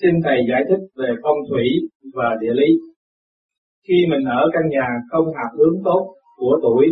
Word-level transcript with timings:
Xin 0.00 0.14
Thầy 0.24 0.38
giải 0.50 0.62
thích 0.68 0.82
về 0.96 1.10
phong 1.22 1.38
thủy 1.48 1.66
và 2.14 2.28
địa 2.40 2.54
lý. 2.60 2.68
Khi 3.88 3.94
mình 4.10 4.24
ở 4.24 4.42
căn 4.52 4.62
nhà 4.70 4.86
không 5.10 5.26
hạt 5.36 5.50
hướng 5.58 5.76
tốt 5.84 6.14
của 6.36 6.58
tuổi, 6.62 6.86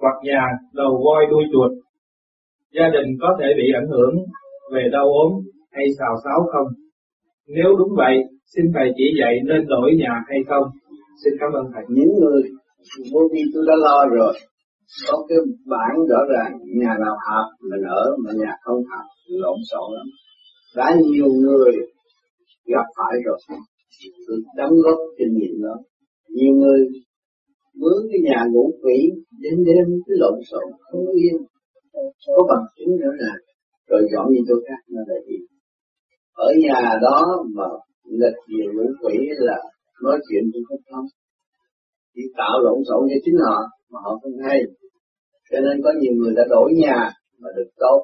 hoặc 0.00 0.16
nhà 0.22 0.42
đầu 0.74 1.02
voi 1.04 1.26
đuôi 1.30 1.44
chuột, 1.52 1.72
gia 2.74 2.88
đình 2.92 3.08
có 3.20 3.36
thể 3.40 3.46
bị 3.56 3.66
ảnh 3.80 3.88
hưởng 3.88 4.14
về 4.72 4.88
đau 4.92 5.04
ốm 5.04 5.32
hay 5.72 5.84
xào 5.98 6.14
xáo 6.24 6.40
không? 6.52 6.68
Nếu 7.56 7.76
đúng 7.78 7.92
vậy, 7.96 8.14
xin 8.56 8.64
Thầy 8.74 8.88
chỉ 8.96 9.04
dạy 9.20 9.34
nên 9.44 9.66
đổi 9.66 9.90
nhà 9.96 10.14
hay 10.28 10.38
không? 10.48 10.64
Xin 11.24 11.32
cảm 11.40 11.52
ơn 11.52 11.66
Thầy. 11.74 11.84
Những 11.88 12.12
người 12.20 12.42
vô 13.12 13.20
vi 13.32 13.42
tôi 13.54 13.64
đã 13.68 13.74
lo 13.84 14.06
rồi. 14.16 14.34
Có 15.06 15.26
cái 15.28 15.38
bản 15.66 15.94
rõ 16.10 16.20
ràng 16.34 16.52
nhà 16.80 16.92
nào 17.04 17.16
hợp 17.26 17.46
mình 17.70 17.82
ở 17.88 18.16
mà 18.24 18.30
nhà 18.40 18.52
không 18.62 18.80
hợp 18.90 19.06
lộn 19.28 19.58
xộn 19.70 19.88
lắm. 19.96 20.06
Đã 20.76 20.96
nhiều 21.12 21.28
người 21.42 21.72
gặp 22.74 22.86
phải 22.96 23.14
rồi. 23.26 23.38
Tôi 24.26 24.36
đóng 24.56 24.74
góp 24.84 24.98
kinh 25.18 25.32
nghiệm 25.38 25.62
đó. 25.62 25.76
Nhiều 26.28 26.54
người 26.60 26.80
mướn 27.80 27.98
cái 28.10 28.20
nhà 28.28 28.38
ngủ 28.52 28.64
quỷ 28.82 28.98
đến 29.42 29.64
đêm 29.66 29.86
cứ 30.06 30.14
lộn 30.22 30.38
xộn, 30.50 30.66
không 30.80 31.06
yên. 31.22 31.36
Có 32.26 32.42
bằng 32.48 32.64
chứng 32.76 32.96
rõ 33.02 33.10
ràng. 33.20 33.40
Rồi 33.88 34.02
dọn 34.12 34.26
đi 34.32 34.40
chỗ 34.48 34.54
khác 34.68 34.80
nó 34.88 35.00
là 35.06 35.18
gì 35.28 35.38
ở 36.36 36.48
nhà 36.64 36.98
đó 37.02 37.44
mà 37.56 37.64
nghịch 38.04 38.38
nhiều 38.48 38.72
ngũ 38.74 38.86
quỷ 39.02 39.14
là 39.48 39.58
nói 40.02 40.18
chuyện 40.28 40.42
cũng 40.52 40.62
không 40.68 40.82
thông. 40.90 41.06
Chỉ 42.14 42.22
tạo 42.36 42.60
lộn 42.64 42.78
xộn 42.88 43.00
cho 43.10 43.18
chính 43.24 43.36
họ, 43.44 43.56
mà 43.90 43.98
họ 44.04 44.18
không 44.22 44.36
hay. 44.48 44.58
Cho 45.50 45.58
nên 45.60 45.82
có 45.84 45.90
nhiều 46.00 46.12
người 46.16 46.32
đã 46.36 46.44
đổi 46.48 46.72
nhà 46.82 47.10
mà 47.40 47.48
được 47.56 47.70
tốt 47.76 47.98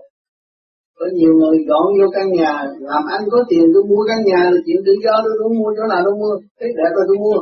có 1.03 1.09
nhiều 1.19 1.33
người 1.39 1.57
dọn 1.69 1.87
vô 1.99 2.07
căn 2.17 2.27
nhà, 2.39 2.53
làm 2.91 3.03
ăn 3.17 3.21
có 3.33 3.39
tiền, 3.51 3.65
tôi 3.75 3.83
mua 3.91 4.03
căn 4.09 4.19
nhà 4.31 4.41
là 4.53 4.59
chuyện 4.67 4.81
tự 4.87 4.95
do, 5.05 5.15
tôi 5.25 5.35
muốn 5.41 5.53
mua 5.61 5.71
chỗ 5.77 5.85
nào 5.93 6.01
tôi 6.07 6.15
mua 6.21 6.35
thế 6.59 6.67
đẹp 6.79 6.91
tôi 6.97 7.05
tôi 7.09 7.19
mua. 7.25 7.39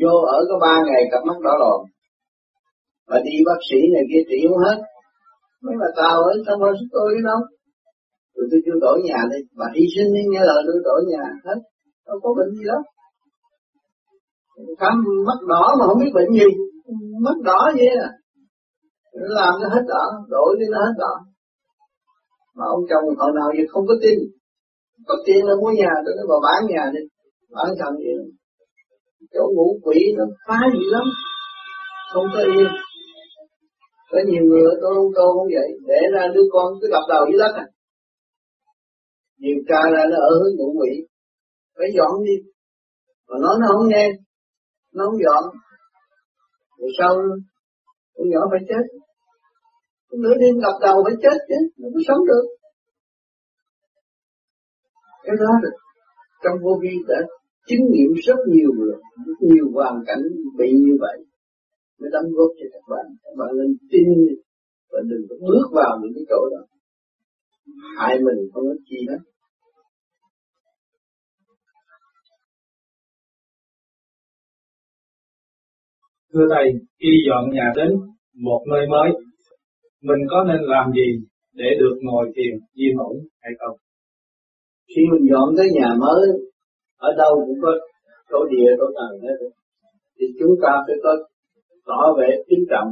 Vô 0.00 0.14
ở 0.36 0.38
có 0.48 0.56
ba 0.64 0.74
ngày 0.86 1.02
cặp 1.12 1.22
mắt 1.28 1.38
đỏ 1.46 1.54
lòm. 1.62 1.80
Và 3.08 3.16
đi 3.26 3.36
bác 3.48 3.60
sĩ 3.68 3.78
này 3.94 4.04
kia 4.10 4.22
trị 4.28 4.38
không 4.48 4.62
hết. 4.66 4.78
Mấy 5.64 5.74
bà 5.80 5.88
tao 6.00 6.16
ấy 6.30 6.36
xong 6.46 6.58
rồi 6.64 6.72
tôi 6.94 7.06
đi 7.14 7.20
đâu? 7.28 7.40
Rồi 8.36 8.46
tôi 8.50 8.60
chưa 8.64 8.78
đổi 8.84 8.96
nhà 9.08 9.18
đi 9.32 9.38
bà 9.60 9.66
hy 9.74 9.84
sinh 9.94 10.08
đi, 10.14 10.22
nghe 10.32 10.42
lời 10.50 10.60
tôi 10.66 10.78
đổi 10.88 11.00
nhà. 11.12 11.24
Hết. 11.46 11.58
Đâu 12.06 12.16
có 12.22 12.28
bệnh 12.38 12.50
gì 12.58 12.64
đó 12.72 12.78
khám 14.80 14.94
mắt 15.26 15.38
đỏ 15.48 15.64
mà 15.78 15.86
không 15.86 15.98
biết 15.98 16.12
bệnh 16.14 16.32
gì. 16.32 16.46
Mắt 17.20 17.36
đỏ 17.44 17.70
vậy 17.76 17.88
à. 18.06 18.10
Làm 19.12 19.54
nó 19.62 19.68
hết 19.68 19.84
đỏ, 19.88 20.04
đổi 20.28 20.56
đi 20.60 20.66
nó 20.70 20.78
hết 20.78 20.94
đỏ 20.98 21.31
mà 22.56 22.64
ông 22.74 22.82
chồng 22.90 23.04
họ 23.18 23.26
nào 23.38 23.48
thì 23.56 23.62
không 23.72 23.84
có 23.86 23.94
tin. 24.02 24.18
Có 25.06 25.14
tiền 25.26 25.46
là 25.48 25.54
mua 25.60 25.72
nhà 25.80 25.92
tôi 26.04 26.14
nói 26.16 26.26
bà 26.30 26.38
bán 26.46 26.60
nhà 26.72 26.84
đi. 26.94 27.02
Bán 27.50 27.68
thằng 27.80 27.96
yên 28.06 28.18
chỗ 29.34 29.42
ngủ 29.54 29.78
quỷ 29.82 29.98
nó 30.16 30.24
phá 30.46 30.58
gì 30.72 30.84
lắm. 30.94 31.06
Không 32.12 32.26
có 32.34 32.40
yên. 32.40 32.68
Có 34.10 34.18
nhiều 34.26 34.44
người 34.44 34.62
ở 34.62 34.74
tôi 34.82 34.94
không 34.94 35.12
câu 35.14 35.28
không 35.36 35.48
vậy. 35.56 35.68
Để 35.88 36.00
ra 36.14 36.28
đứa 36.34 36.46
con 36.52 36.72
cứ 36.80 36.88
đập 36.92 37.04
đầu 37.08 37.24
dưới 37.30 37.38
đất 37.38 37.52
à. 37.54 37.66
Nhiều 39.38 39.58
ca 39.68 39.80
ra 39.94 40.02
nó 40.10 40.16
ở 40.16 40.32
hướng 40.40 40.56
ngủ 40.56 40.74
quỷ. 40.80 40.90
Phải 41.78 41.88
dọn 41.96 42.24
đi. 42.24 42.36
Mà 43.28 43.36
nó 43.42 43.50
nó 43.60 43.66
không 43.76 43.88
nghe. 43.88 44.08
Nó 44.94 45.04
không 45.06 45.20
dọn. 45.24 45.44
Rồi 46.78 46.90
sau, 46.98 47.14
con 48.14 48.26
nhỏ 48.30 48.40
phải 48.50 48.60
chết 48.68 48.84
nửa 50.22 50.34
đêm 50.40 50.54
gặp 50.64 50.76
đầu 50.86 50.96
phải 51.04 51.14
chết 51.22 51.36
chứ 51.48 51.58
nó 51.78 51.88
có 51.94 52.00
sống 52.08 52.22
được. 52.30 52.44
Cái 55.24 55.36
đó 55.40 55.50
là 55.62 55.70
trong 56.42 56.56
vô 56.62 56.72
vi 56.82 56.94
đã 57.08 57.18
chứng 57.68 57.84
nghiệm 57.90 58.10
rất 58.26 58.38
nhiều 58.52 58.70
rồi 58.78 59.00
rất 59.26 59.38
nhiều 59.40 59.66
hoàn 59.74 59.94
cảnh 60.06 60.22
bị 60.58 60.70
như 60.84 60.94
vậy. 61.00 61.16
Mới 62.00 62.10
đóng 62.12 62.32
góp 62.36 62.50
cho 62.58 62.66
các 62.72 62.84
bạn. 62.92 63.06
Các 63.24 63.34
bạn 63.38 63.48
nên 63.58 63.76
tin 63.90 64.08
và 64.90 65.00
đừng 65.10 65.22
có 65.28 65.36
bước 65.48 65.66
vào 65.72 65.98
những 66.02 66.12
cái 66.14 66.24
chỗ 66.28 66.40
đó. 66.52 66.62
Hại 67.98 68.14
mình 68.18 68.38
không 68.52 68.64
có 68.68 68.74
chi 68.88 68.96
hết 69.10 69.18
Thưa 76.34 76.46
Thầy, 76.50 76.66
khi 77.00 77.08
dọn 77.28 77.50
nhà 77.50 77.72
đến 77.76 77.90
một 78.34 78.64
nơi 78.70 78.86
mới, 78.90 79.10
mình 80.02 80.22
có 80.30 80.44
nên 80.48 80.60
làm 80.74 80.92
gì 80.92 81.08
để 81.54 81.68
được 81.80 81.96
ngồi 82.02 82.32
thiền 82.34 82.54
yên 82.74 82.96
ổn 82.96 83.16
hay 83.42 83.52
không? 83.60 83.76
Khi 84.88 85.02
mình 85.12 85.24
dọn 85.30 85.48
tới 85.56 85.68
nhà 85.78 85.88
mới, 86.00 86.24
ở 86.96 87.10
đâu 87.18 87.32
cũng 87.46 87.58
có 87.62 87.72
chỗ 88.30 88.38
địa, 88.50 88.70
chỗ 88.78 88.86
tầng 88.96 89.20
hết 89.22 89.36
thì 90.22 90.26
chúng 90.38 90.54
ta 90.62 90.72
phải 90.86 90.96
có 91.02 91.12
tỏ 91.86 92.14
vẻ 92.18 92.28
kính 92.48 92.64
trọng 92.70 92.88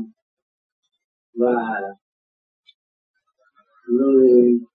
và 1.35 1.81
người 3.89 4.29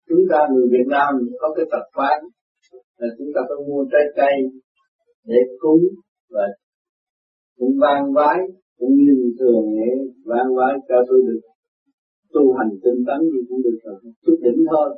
chúng 0.10 0.24
ta 0.32 0.40
người 0.54 0.68
Việt 0.72 0.88
Nam 0.88 1.14
có 1.40 1.54
cái 1.56 1.66
tập 1.72 1.86
quán 1.96 2.20
là 2.98 3.08
chúng 3.18 3.28
ta 3.36 3.42
phải 3.48 3.68
mua 3.68 3.86
trái 3.92 4.02
cây 4.16 4.34
để 5.26 5.38
cúng 5.60 5.84
và 6.30 6.46
cũng 7.58 7.74
vang 7.82 8.14
vái 8.14 8.38
cũng 8.80 8.94
như 8.94 9.34
thường 9.40 9.66
để 9.78 9.92
vang 10.26 10.56
vái 10.58 10.74
cho 10.90 10.96
tôi 11.08 11.20
được 11.28 11.40
tu 12.36 12.44
hành 12.58 12.72
tinh 12.84 13.00
tấn 13.08 13.20
gì 13.32 13.42
cũng 13.50 13.62
được 13.66 13.78
rồi 13.84 13.98
chút 14.26 14.38
đỉnh 14.44 14.62
thôi. 14.72 14.90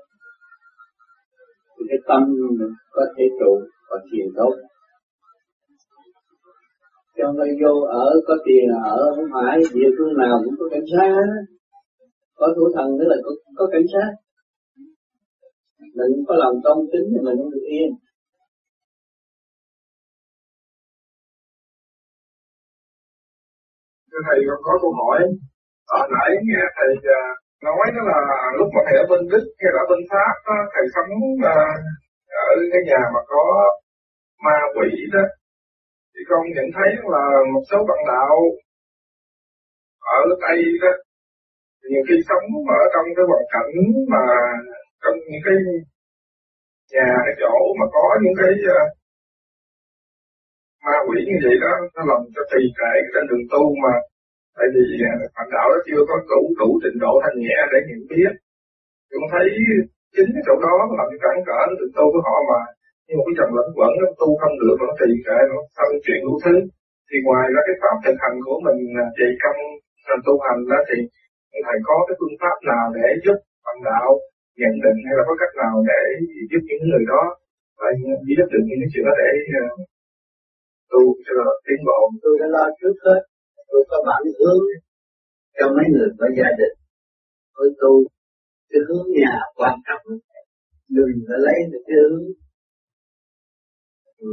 Thì 1.73 1.83
cái 1.89 1.99
tâm 2.07 2.21
có 2.95 3.03
thể 3.17 3.23
trụ 3.39 3.51
và 3.89 3.97
thiền 4.07 4.27
tốt. 4.37 4.53
Cho 7.17 7.31
người 7.35 7.51
vô 7.61 7.73
ở 7.81 8.07
có 8.27 8.35
tiền 8.45 8.65
ở 8.83 9.15
không 9.15 9.29
phải 9.33 9.59
địa 9.73 9.89
phương 9.97 10.13
nào 10.17 10.35
cũng 10.45 10.55
có 10.59 10.65
cảnh 10.71 10.87
sát. 10.93 11.23
Có 12.35 12.47
thủ 12.55 12.65
thần 12.75 12.87
tức 12.99 13.05
là 13.11 13.17
có, 13.25 13.31
có 13.57 13.67
cảnh 13.71 13.87
sát. 13.93 14.09
Mình 15.79 16.25
có 16.27 16.35
lòng 16.35 16.55
tôn 16.63 16.77
kính 16.91 17.07
thì 17.11 17.19
mình 17.25 17.37
không 17.37 17.51
được 17.51 17.65
yên. 17.75 17.89
Thầy 24.27 24.39
có 24.63 24.71
câu 24.81 24.93
hỏi 24.93 25.19
ở 25.87 26.01
nãy 26.15 26.31
nghe 26.47 26.63
thầy 26.77 26.91
à, 27.19 27.21
nói 27.67 27.85
đó 27.95 28.01
là 28.11 28.19
lúc 28.57 28.69
mà 28.75 28.81
thầy 28.85 28.95
ở 29.03 29.05
bên 29.11 29.21
Đức 29.33 29.45
hay 29.61 29.71
là 29.77 29.83
bên 29.89 30.01
Pháp 30.11 30.35
đó, 30.47 30.57
thầy 30.73 30.85
sống 30.95 31.11
à, 31.55 31.57
ở 32.45 32.49
cái 32.71 32.81
nhà 32.89 33.01
mà 33.13 33.21
có 33.27 33.43
ma 34.45 34.57
quỷ 34.75 34.89
đó 35.13 35.23
thì 36.13 36.21
con 36.29 36.41
nhận 36.55 36.67
thấy 36.75 36.89
là 37.13 37.23
một 37.53 37.63
số 37.71 37.77
bạn 37.89 38.01
đạo 38.07 38.37
ở 40.17 40.19
Tây 40.43 40.59
đó 40.81 40.93
nhiều 41.91 42.03
khi 42.07 42.15
sống 42.29 42.47
ở 42.79 42.81
trong 42.93 43.05
cái 43.15 43.25
hoàn 43.29 43.45
cảnh 43.53 43.73
mà 44.13 44.23
trong 45.03 45.15
những 45.29 45.43
cái 45.45 45.57
nhà 46.93 47.09
cái 47.25 47.35
chỗ 47.41 47.53
mà 47.79 47.85
có 47.95 48.05
những 48.23 48.37
cái 48.41 48.53
à, 48.79 48.81
ma 50.85 50.97
quỷ 51.07 51.19
như 51.29 51.37
vậy 51.45 51.55
đó 51.63 51.73
nó 51.95 52.01
làm 52.09 52.21
cho 52.35 52.41
trì 52.51 52.61
trệ 52.77 52.93
trên 53.13 53.23
đường 53.29 53.45
tu 53.51 53.63
mà 53.83 53.93
tại 54.57 54.67
vì 54.73 54.85
à, 55.11 55.13
Phật 55.35 55.47
đạo 55.55 55.67
nó 55.73 55.79
chưa 55.87 56.01
có 56.09 56.15
đủ 56.31 56.41
đủ 56.61 56.69
trình 56.83 56.97
độ 57.03 57.13
thanh 57.23 57.37
nhẹ 57.45 57.57
để 57.71 57.79
nhận 57.87 58.01
biết. 58.11 58.31
Chúng 59.11 59.25
thấy 59.33 59.45
chính 60.15 60.29
cái 60.35 60.43
chỗ 60.47 60.55
đó 60.65 60.75
làm 60.97 61.07
cái 61.11 61.19
cản 61.23 61.35
trở 61.47 61.59
nó 61.69 61.73
tự 61.79 61.87
tu 61.97 62.05
của 62.13 62.23
họ 62.27 62.37
mà. 62.51 62.61
Nhưng 63.05 63.17
mà 63.17 63.23
cái 63.27 63.35
dòng 63.39 63.53
lẫn 63.57 63.67
quẩn 63.77 63.91
nó 64.01 64.07
tu 64.21 64.29
không 64.41 64.55
được, 64.61 64.77
nó 64.87 64.91
trì 64.99 65.11
trệ, 65.25 65.39
nó 65.51 65.57
xong 65.77 65.91
chuyện 66.05 66.21
đủ 66.25 66.33
thứ. 66.45 66.55
Thì 67.09 67.17
ngoài 67.25 67.45
ra 67.53 67.61
cái 67.67 67.75
pháp 67.81 67.95
thực 68.05 68.17
hành 68.23 68.37
của 68.45 68.57
mình 68.65 68.79
à, 69.03 69.05
trì 69.17 69.27
công 69.43 69.59
thành 70.07 70.21
tu 70.27 70.33
hành 70.45 70.59
đó 70.71 70.79
thì 70.89 70.97
thầy 71.65 71.77
có 71.87 71.95
cái 72.07 72.15
phương 72.19 72.37
pháp 72.41 72.57
nào 72.71 72.85
để 72.97 73.07
giúp 73.23 73.37
phản 73.63 73.77
đạo 73.89 74.09
nhận 74.61 74.73
định 74.85 74.99
hay 75.07 75.13
là 75.17 75.23
có 75.27 75.33
cách 75.41 75.53
nào 75.63 75.75
để 75.91 76.01
giúp 76.51 76.61
những 76.69 76.83
người 76.89 77.03
đó 77.13 77.23
phải 77.79 77.91
biết 78.27 78.45
được 78.51 78.63
những 78.67 78.89
chuyện 78.91 79.05
đó 79.07 79.13
để 79.21 79.31
à, 79.63 79.65
tu 80.91 81.01
cho 81.25 81.37
tiến 81.65 81.79
bộ? 81.87 81.99
Tôi 82.23 82.33
đã 82.41 82.47
lo 82.55 82.65
trước 82.79 82.95
hết 83.05 83.21
tôi 83.69 83.81
có 83.89 83.97
bản 84.07 84.21
hướng 84.39 84.61
cho 85.57 85.65
mấy 85.75 85.85
người 85.93 86.09
có 86.19 86.25
gia 86.37 86.49
đình. 86.59 86.75
Tôi 87.55 87.67
tu 87.81 87.93
cái 88.69 88.81
hướng 88.87 89.07
nhà 89.19 89.33
quan 89.55 89.75
trọng. 89.87 90.05
Đừng 90.97 91.13
có 91.27 91.35
lấy 91.45 91.57
được 91.71 91.83
cái 91.87 91.97
hướng 92.03 92.25
ừ, 94.17 94.29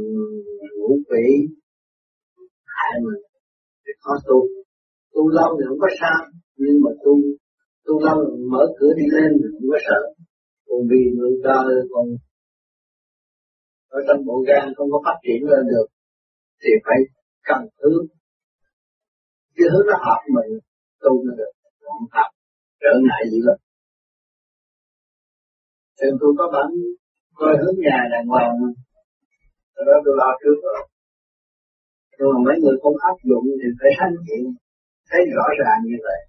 ngũ 0.77 0.91
quỷ. 1.09 1.25
Hại 2.75 2.93
mình 3.05 3.23
thì 3.83 3.91
khó 3.99 4.13
tu. 4.27 4.39
Tu 5.13 5.29
lâu 5.37 5.49
thì 5.57 5.63
không 5.69 5.79
có 5.85 5.89
sao, 6.01 6.19
nhưng 6.61 6.77
mà 6.83 6.91
tu 7.03 7.13
tu 7.85 7.93
lâu 8.05 8.17
mở 8.51 8.63
cửa 8.79 8.91
đi 8.99 9.05
lên 9.15 9.29
thì 9.39 9.47
không 9.53 9.69
có 9.71 9.79
sợ. 9.87 10.01
Còn 10.67 10.79
vì 10.89 11.01
người 11.17 11.33
ta 11.43 11.55
còn 11.93 12.05
ở 13.97 13.99
trong 14.07 14.25
bộ 14.27 14.43
gan 14.47 14.73
không 14.75 14.89
có 14.91 14.99
phát 15.05 15.17
triển 15.23 15.41
lên 15.49 15.63
được, 15.71 15.87
thì 16.61 16.69
phải 16.85 16.99
cần 17.47 17.61
hướng 17.81 18.05
cái 19.55 19.67
hướng 19.71 19.85
nó 19.89 19.97
hợp 20.05 20.21
mình 20.35 20.51
tu 21.03 21.13
nó 21.25 21.33
được 21.39 21.51
không 21.85 22.05
hợp 22.15 22.29
trở 22.81 22.93
ngại 23.05 23.23
gì 23.31 23.39
lắm. 23.47 23.57
Thì 25.97 26.07
tôi 26.19 26.31
có 26.37 26.45
bản 26.53 26.67
coi 27.39 27.53
hướng 27.61 27.77
nhà 27.85 27.97
đàng 28.11 28.27
hoàng. 28.33 28.55
Đó 29.87 29.95
tôi 30.05 30.13
lo 30.21 30.29
trước 30.41 30.57
rồi. 30.65 30.81
Nhưng 32.17 32.27
mà 32.31 32.37
mấy 32.47 32.55
người 32.61 32.75
không 32.81 32.97
áp 33.11 33.17
dụng 33.29 33.45
thì 33.61 33.67
phải 33.79 33.91
hành 33.99 34.15
diện, 34.25 34.43
thấy 35.09 35.21
rõ 35.37 35.47
ràng 35.61 35.79
như 35.89 35.97
vậy. 36.07 36.19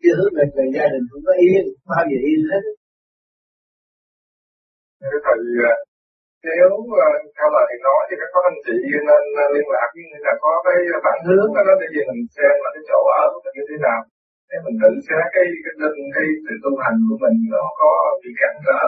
Chứ 0.00 0.10
hướng 0.18 0.32
về 0.36 0.44
về 0.56 0.64
gia 0.74 0.86
đình 0.92 1.04
cũng 1.10 1.22
có 1.26 1.32
yên, 1.44 1.64
bao 1.90 2.04
giờ 2.10 2.18
yên 2.28 2.40
hết. 2.50 2.64
Cái 5.00 5.18
thầy 5.24 5.38
nếu 6.48 6.68
ờ, 7.06 7.08
theo 7.36 7.48
lời 7.54 7.64
thầy 7.68 7.78
nói 7.86 8.00
thì 8.08 8.14
các 8.20 8.30
có 8.34 8.40
anh 8.48 8.58
chị 8.66 8.76
nên 9.08 9.22
liên 9.54 9.66
lạc 9.74 9.88
với 9.94 10.04
người 10.08 10.20
là 10.26 10.34
có 10.42 10.50
cái 10.66 10.76
bản 11.04 11.18
hướng 11.26 11.48
đó 11.56 11.74
để 11.80 11.86
gì 11.94 12.02
mình 12.08 12.22
xem 12.36 12.54
là 12.64 12.70
cái 12.74 12.82
chỗ 12.88 12.98
ở 13.20 13.22
của 13.32 13.40
mình 13.44 13.54
như 13.56 13.64
thế 13.68 13.76
nào. 13.86 14.00
Để 14.50 14.56
mình 14.64 14.76
tự 14.82 14.90
xét 15.06 15.24
cái 15.34 15.44
cái 15.64 15.74
linh 15.80 16.00
cái 16.14 16.26
sự 16.44 16.54
tu 16.62 16.70
hành 16.84 16.98
của 17.08 17.18
mình 17.24 17.36
nó 17.54 17.64
có 17.80 17.90
bị 18.22 18.30
cản 18.40 18.54
trở. 18.66 18.82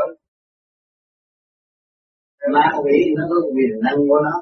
Ma 2.54 2.66
quỷ 2.84 2.98
nó 3.16 3.24
có 3.30 3.36
quyền 3.54 3.74
năng 3.84 4.00
của 4.08 4.20
nó. 4.26 4.36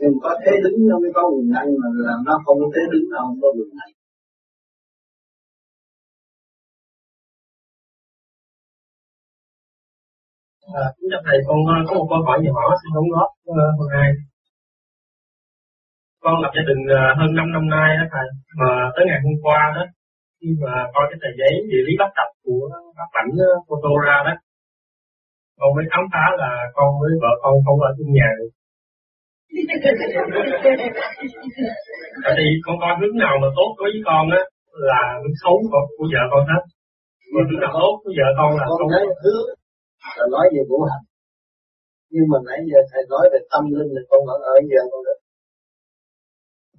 Nhưng 0.00 0.14
có 0.22 0.30
thế 0.42 0.52
đứng 0.64 0.78
nó 0.88 0.96
mới 1.02 1.10
có 1.16 1.22
quyền 1.32 1.48
năng 1.56 1.68
mà 1.80 1.88
làm 2.06 2.18
nó 2.28 2.34
không 2.44 2.56
có 2.62 2.68
thế 2.74 2.82
đứng, 2.92 3.06
nó 3.12 3.18
không 3.26 3.38
có 3.42 3.48
quyền 3.56 3.70
năng. 3.78 3.92
À, 10.76 10.84
kính 10.96 11.10
chào 11.12 11.22
thầy, 11.26 11.38
con 11.48 11.58
có 11.88 11.92
một 11.98 12.06
câu 12.10 12.20
hỏi 12.26 12.38
nhỏ 12.46 12.60
xin 12.80 12.90
đóng 12.96 13.08
góp 13.14 13.30
uh, 13.50 13.70
hôm 13.78 13.88
nay. 13.96 14.08
Con 16.24 16.34
lập 16.42 16.52
gia 16.56 16.64
đình 16.70 16.82
uh, 16.96 17.00
hơn 17.18 17.30
5 17.34 17.52
năm 17.56 17.64
nay 17.76 17.88
đó 17.98 18.04
thầy, 18.14 18.26
mà 18.60 18.70
tới 18.94 19.04
ngày 19.08 19.20
hôm 19.24 19.34
qua 19.44 19.60
đó, 19.76 19.84
khi 20.38 20.48
mà 20.62 20.74
coi 20.94 21.04
cái 21.10 21.18
tờ 21.22 21.30
giấy 21.40 21.52
địa 21.70 21.82
lý 21.86 21.92
bắt 22.00 22.10
tập 22.18 22.30
của 22.44 22.62
bác 22.96 23.08
Bảnh 23.14 23.30
uh, 23.44 23.48
photo 23.68 23.92
ra 24.06 24.16
đó, 24.28 24.34
con 25.58 25.68
mới 25.76 25.84
khám 25.92 26.04
phá 26.12 26.24
là 26.40 26.50
con 26.76 26.88
với 27.00 27.12
vợ 27.22 27.32
con 27.42 27.54
không 27.64 27.78
ở 27.88 27.90
chung 27.96 28.12
nhà 28.18 28.28
được. 28.38 28.50
Tại 32.24 32.32
vì 32.38 32.48
con 32.64 32.76
coi 32.82 32.92
hướng 33.00 33.16
nào 33.24 33.34
mà 33.42 33.48
tốt 33.58 33.70
đối 33.78 33.88
với 33.92 34.02
con 34.08 34.24
á 34.40 34.42
là 34.90 35.02
hướng 35.22 35.36
xấu 35.42 35.56
của, 35.72 35.84
của 35.96 36.06
vợ 36.14 36.22
con 36.32 36.42
hết. 36.50 36.62
Còn 37.32 37.44
hướng 37.48 37.60
nào 37.64 37.72
tốt 37.80 37.94
của 38.02 38.12
vợ 38.18 38.28
con 38.38 38.50
là 38.58 38.64
con 38.68 38.76
không 38.80 38.92
là 40.18 40.24
nói 40.34 40.46
về 40.54 40.62
ngũ 40.68 40.80
hành. 40.90 41.04
Nhưng 42.12 42.26
mà 42.30 42.38
nãy 42.48 42.58
giờ 42.70 42.80
thầy 42.90 43.02
nói 43.12 43.24
về 43.32 43.40
tâm 43.52 43.64
linh 43.76 43.90
thì 43.94 44.02
con 44.10 44.20
vẫn 44.28 44.40
ở 44.52 44.54
giờ 44.70 44.80
con 44.92 45.00
được. 45.06 45.20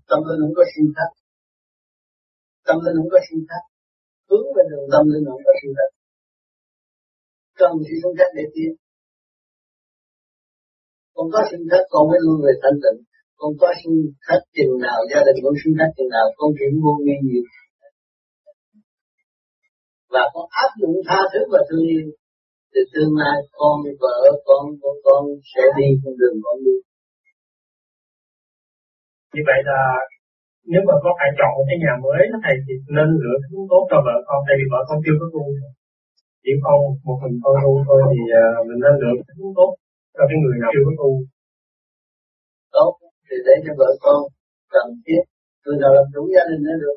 Tâm 0.10 0.20
linh 0.28 0.40
không 0.44 0.56
có 0.60 0.66
sinh 0.74 0.90
thắt 0.96 1.10
tâm 2.68 2.78
linh 2.84 2.96
không 2.98 3.12
có 3.16 3.20
sinh 3.28 3.42
thắt 3.50 3.64
hướng 4.30 4.48
về 4.56 4.64
đường 4.72 4.86
tâm 4.94 5.04
linh 5.12 5.26
không 5.30 5.44
có 5.48 5.54
sinh 5.62 5.74
thắt 5.78 5.90
cần 7.60 7.72
sự 7.88 7.96
sinh 8.02 8.16
thắt 8.20 8.30
để 8.38 8.46
tiến? 8.54 8.72
Con 11.16 11.26
có 11.34 11.42
sinh 11.50 11.64
thắt 11.72 11.84
con 11.94 12.04
mới 12.10 12.20
luôn 12.26 12.38
về 12.46 12.54
thanh 12.62 12.78
tịnh. 12.84 13.00
Con 13.40 13.52
có 13.62 13.70
sinh 13.82 13.98
thắt 14.28 14.42
chừng 14.56 14.74
nào, 14.86 15.00
gia 15.12 15.20
đình 15.28 15.38
con 15.46 15.56
sinh 15.62 15.76
thắt 15.80 15.90
chừng 15.96 16.12
nào, 16.16 16.26
con 16.40 16.50
chuyển 16.58 16.74
vô 16.84 16.94
nghi 17.04 17.18
nhiều. 17.28 17.46
Và 20.14 20.24
con 20.34 20.46
áp 20.64 20.72
dụng 20.80 20.96
tha 21.08 21.20
thứ 21.32 21.42
và 21.54 21.62
thương 21.68 21.86
yêu 21.94 22.08
thì 22.72 22.82
tương 22.94 23.14
lai 23.22 23.38
con 23.58 23.76
vợ 24.02 24.18
con 24.48 24.64
con 24.82 24.96
con 25.06 25.22
sẽ 25.52 25.64
đi 25.78 25.88
con 26.02 26.14
đường 26.20 26.38
con 26.46 26.56
đi. 26.66 26.76
Như 29.34 29.42
vậy 29.50 29.60
là 29.70 29.82
nếu 30.72 30.82
mà 30.88 30.96
có 31.04 31.10
phải 31.20 31.30
chọn 31.40 31.54
cái 31.68 31.78
nhà 31.84 31.94
mới 32.06 32.22
đó 32.32 32.38
thầy 32.46 32.56
thì 32.66 32.74
nên 32.98 33.08
lựa 33.24 33.38
hướng 33.48 33.66
tốt 33.72 33.84
cho 33.90 33.98
vợ 34.08 34.18
con 34.28 34.40
tại 34.46 34.56
vì 34.60 34.66
vợ 34.74 34.82
con 34.88 34.98
chưa 35.06 35.18
có 35.22 35.28
tu 35.34 35.44
chỉ 36.44 36.52
con 36.66 36.78
một 37.06 37.18
mình 37.24 37.36
con 37.44 37.54
tu 37.64 37.72
thôi 37.88 38.00
thì 38.12 38.22
uh, 38.40 38.60
mình 38.68 38.80
nên 38.84 38.94
lựa 39.02 39.16
hướng 39.38 39.54
tốt 39.60 39.72
cho 40.16 40.24
cái 40.30 40.38
người 40.42 40.58
nào 40.62 40.72
chưa 40.74 40.86
có 40.88 40.94
tu 41.02 41.10
tốt 42.76 42.92
thì 43.26 43.36
để 43.46 43.56
cho 43.66 43.74
vợ 43.80 43.90
con 44.06 44.20
cần 44.74 44.88
thiết. 45.06 45.24
Người 45.64 45.78
nào 45.82 45.92
làm 45.98 46.06
chủ 46.14 46.22
gia 46.34 46.44
đình 46.50 46.62
nó 46.68 46.74
được. 46.82 46.96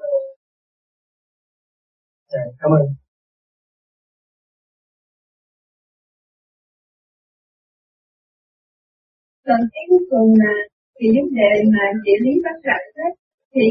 Dạ, 2.33 2.43
cảm 2.61 2.71
ơn 2.79 2.85
Còn 9.47 9.61
cái 9.73 9.85
cuối 9.91 10.05
cùng 10.13 10.31
là 10.43 10.55
thì 10.97 11.07
vấn 11.17 11.27
đề 11.41 11.53
mà 11.75 11.85
địa 12.05 12.19
lý 12.25 12.33
bắt 12.45 12.57
rạch 12.69 12.87
đó, 12.99 13.09
thì 13.55 13.67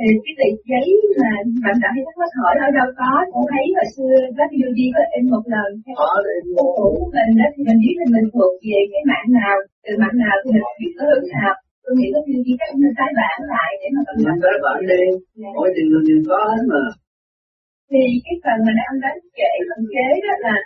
ờ, 0.00 0.06
cái 0.24 0.34
tờ 0.38 0.48
giấy 0.70 0.86
mà 1.20 1.32
bạn 1.62 1.76
đã 1.82 1.88
thắc 2.04 2.16
mắc 2.20 2.32
hỏi 2.40 2.54
ở 2.66 2.68
đâu 2.78 2.88
có, 3.00 3.12
con 3.32 3.44
thấy 3.52 3.64
hồi 3.76 3.88
xưa 3.94 4.14
WD 4.38 4.80
có 4.94 5.02
in 5.16 5.24
một 5.34 5.44
lần 5.54 5.68
có 6.00 6.10
để 6.26 6.36
Cô 6.56 6.64
cũ 6.76 6.88
của 6.98 7.08
mình 7.16 7.30
đó 7.40 7.46
thì 7.54 7.60
mình 7.68 7.78
biết 7.84 7.96
là 8.00 8.06
mình 8.14 8.26
thuộc 8.32 8.52
về 8.66 8.80
cái 8.92 9.02
mạng 9.10 9.28
nào, 9.40 9.56
từ 9.84 9.92
mạng 10.02 10.16
nào 10.24 10.36
thì 10.42 10.48
mình 10.54 10.66
biết 10.80 10.92
cái 10.96 11.06
hướng 11.08 11.26
nào. 11.36 11.54
Tôi 11.84 11.92
nghĩ 11.96 12.08
có 12.14 12.20
như 12.26 12.38
chắc 12.60 12.70
nên 12.80 12.92
tái 12.98 13.10
bản 13.20 13.38
lại 13.52 13.70
để 13.80 13.88
mà 13.94 14.00
con 14.06 14.16
mình 14.26 14.38
tới 14.44 14.56
bản 14.64 14.78
đi. 14.90 15.02
Mỗi 15.56 15.68
tiền 15.74 15.86
nhìn 16.06 16.20
có 16.30 16.38
hết 16.50 16.62
mà. 16.72 16.82
Thì 17.90 18.02
cái 18.24 18.36
phần 18.42 18.58
mà 18.66 18.72
ông 18.90 18.98
đánh 19.04 19.18
kể 19.38 19.52
phần 19.68 19.82
kế 19.94 20.06
đó 20.24 20.32
là 20.46 20.56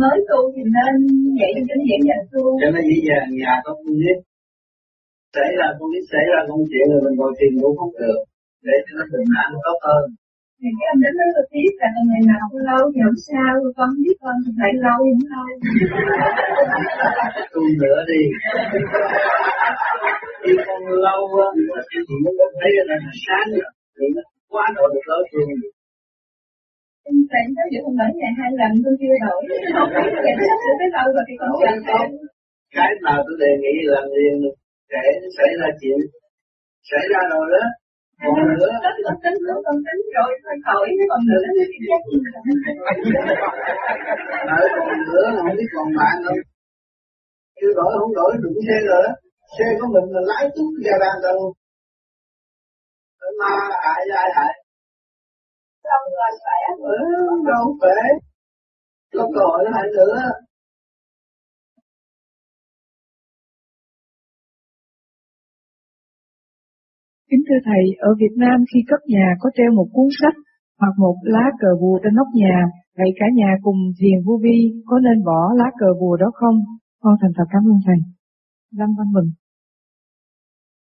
mới 0.00 0.16
tu 0.28 0.40
thì 0.54 0.62
nên 0.76 0.94
dạy 1.38 1.50
cho 1.54 1.62
kinh 1.68 1.82
nghiệm 1.86 2.00
dành 2.08 2.24
tu. 2.32 2.42
cho 2.60 2.68
nó 2.74 2.80
dễ 2.88 2.96
dàng 3.08 3.28
nhà 3.40 3.52
không 3.64 3.80
biết 4.00 4.16
xảy 5.36 5.50
ra 5.58 5.66
không 5.76 5.90
biết 5.92 6.04
xảy 6.12 6.24
ra 6.30 6.38
công 6.48 6.62
chuyện 6.70 6.86
rồi 6.92 7.00
mình 7.04 7.16
ngồi 7.18 7.32
tìm 7.38 7.52
cũng 7.62 7.76
không 7.78 7.92
được 8.02 8.20
để 8.66 8.76
cho 8.84 8.92
nó 8.98 9.04
bình 9.12 9.30
an 9.42 9.48
tốt 9.66 9.78
hơn 9.86 10.04
Thì 10.60 10.68
cái 10.78 10.86
ông 10.92 11.00
đánh 11.02 11.16
nói 11.18 11.28
tôi 11.36 11.46
tiếp 11.52 11.72
là 11.80 11.88
ngày 12.08 12.22
nào 12.30 12.42
không 12.50 12.64
lâu 12.70 12.82
thì 12.92 12.98
không 13.06 13.20
sao, 13.28 13.52
con 13.78 13.90
biết 14.02 14.16
con 14.22 14.36
thì 14.44 14.50
phải 14.58 14.72
lâu 14.86 14.98
không 15.08 15.24
lâu. 15.32 15.46
tu 17.52 17.62
nữa 17.82 17.98
đi 18.10 18.22
khi 20.42 20.52
con 20.66 20.80
lâu 21.06 21.20
á 21.44 21.48
thì 21.56 21.62
có 22.38 22.46
thấy 22.58 22.70
là 22.88 22.96
sáng 23.26 23.48
rồi 23.58 23.70
thì 23.96 24.04
nó 24.14 24.22
quá 24.52 24.64
độ 24.76 24.84
được 24.94 25.04
đối 25.10 25.22
phương 25.30 25.48
Phải 27.30 27.42
nói 27.56 27.66
giữa 27.72 27.82
con 27.84 27.94
nói 28.00 28.10
ngày 28.20 28.32
hai 28.38 28.50
lần 28.60 28.72
tôi 28.84 28.94
chưa 29.00 29.16
đổi. 29.24 29.40
Không 29.76 29.90
biết 29.96 30.12
vậy 30.24 30.34
sắp 30.48 30.58
sửa 30.62 30.74
tới 30.80 30.88
đâu 30.96 31.06
rồi 31.14 31.24
thì 31.28 31.34
con 31.40 31.50
chờ 31.60 31.70
không 31.88 32.10
cái 32.76 32.90
nào 33.06 33.18
tôi 33.26 33.36
đề 33.42 33.52
nghị 33.62 33.74
làm 33.92 34.06
liền 34.14 34.36
để 34.92 35.04
nó 35.22 35.28
xảy 35.38 35.50
ra 35.60 35.68
chuyện 35.80 35.98
xảy 36.90 37.04
ra 37.12 37.20
rồi 37.32 37.46
đó. 37.54 37.64
Còn 38.22 38.34
nữa. 38.60 38.72
con 39.06 39.16
tính 39.24 39.38
nữa, 39.46 39.58
con 39.66 39.76
tính 39.86 40.00
rồi, 40.16 40.30
thôi 40.44 40.56
khỏi, 40.66 40.86
còn 41.10 41.20
nữa. 41.30 41.44
Thì 41.72 41.78
còn 41.90 42.00
nữa 45.12 45.26
không 45.36 45.56
biết 45.58 45.68
còn 45.74 45.88
bạn 45.98 46.16
không 46.24 46.40
chưa 47.60 47.72
đổi 47.78 47.92
không 48.00 48.14
đổi 48.18 48.30
đụng 48.42 48.58
xe 48.66 48.76
rồi 48.88 49.00
đó 49.06 49.12
xe 49.58 49.66
của 49.80 49.88
mình 49.94 50.06
là 50.14 50.20
lái 50.30 50.44
tút 50.54 50.70
ra 50.84 50.94
ra 51.02 51.10
đâu 51.22 51.38
ma 53.40 53.52
hại 53.84 54.02
ai 54.22 54.28
hại 54.36 54.52
xong 55.88 56.06
rồi 56.18 56.32
phải 56.44 56.60
ừ, 56.78 56.98
đâu 57.50 57.64
phải 57.80 58.02
hội 59.34 59.64
nó 59.64 59.70
hại 59.76 59.88
nữa 59.96 60.16
Kính 67.30 67.42
thưa 67.48 67.60
Thầy, 67.64 67.84
ở 67.98 68.10
Việt 68.20 68.34
Nam 68.36 68.56
khi 68.70 68.80
cất 68.90 69.00
nhà 69.06 69.26
có 69.40 69.50
treo 69.56 69.70
một 69.78 69.88
cuốn 69.92 70.08
sách 70.20 70.36
hoặc 70.80 70.94
một 70.98 71.16
lá 71.22 71.44
cờ 71.60 71.68
bùa 71.80 71.98
trên 72.02 72.14
nóc 72.14 72.26
nhà, 72.34 72.56
vậy 72.98 73.10
cả 73.18 73.26
nhà 73.34 73.50
cùng 73.62 73.76
thiền 73.98 74.18
vô 74.26 74.34
vi 74.42 74.58
có 74.86 74.98
nên 74.98 75.24
bỏ 75.24 75.40
lá 75.56 75.68
cờ 75.80 75.86
bùa 76.00 76.16
đó 76.16 76.26
không? 76.34 76.56
Con 77.02 77.14
thành 77.20 77.30
thật 77.36 77.44
cảm 77.50 77.62
ơn 77.62 77.78
Thầy. 77.86 77.96
Lâm 78.78 78.88
Văn 78.98 79.06
Mừng. 79.14 79.30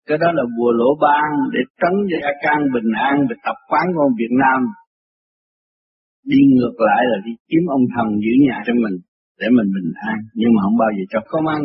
cái 0.07 0.17
đó 0.17 0.29
là 0.31 0.43
bùa 0.57 0.71
lỗ 0.79 0.89
ban 1.03 1.29
để 1.53 1.59
trấn 1.81 1.93
gia 2.11 2.31
can 2.43 2.59
bình 2.73 2.91
an 3.09 3.15
về 3.29 3.35
tập 3.45 3.57
quán 3.69 3.85
của 3.95 4.09
Việt 4.19 4.33
Nam 4.43 4.59
đi 6.31 6.39
ngược 6.55 6.75
lại 6.87 7.01
là 7.11 7.17
đi 7.25 7.33
kiếm 7.49 7.63
ông 7.77 7.85
thần 7.93 8.07
giữ 8.23 8.33
nhà 8.45 8.57
cho 8.67 8.73
mình 8.83 8.95
để 9.39 9.47
mình 9.57 9.69
bình 9.75 9.91
an, 10.11 10.17
nhưng 10.39 10.51
mà 10.55 10.59
không 10.65 10.77
bao 10.81 10.89
giờ 10.95 11.03
cho 11.13 11.19
công 11.31 11.47
ăn. 11.57 11.61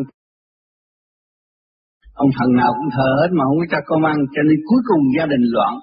Ông 2.22 2.30
thần 2.36 2.50
nào 2.60 2.70
cũng 2.76 2.90
thờ 2.96 3.08
hết 3.20 3.30
mà 3.36 3.42
không 3.46 3.58
có 3.62 3.66
cho 3.72 3.80
công 3.90 4.04
ăn, 4.12 4.16
cho 4.34 4.42
nên 4.48 4.58
cuối 4.68 4.80
cùng 4.88 5.02
gia 5.16 5.26
đình 5.32 5.44
loạn. 5.54 5.74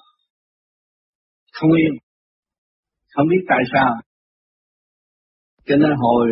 Không 1.57 1.71
yên, 1.81 1.93
không 3.13 3.27
biết 3.31 3.41
tại 3.51 3.63
sao. 3.73 3.91
Cho 5.67 5.75
nên 5.81 5.91
hồi 6.03 6.27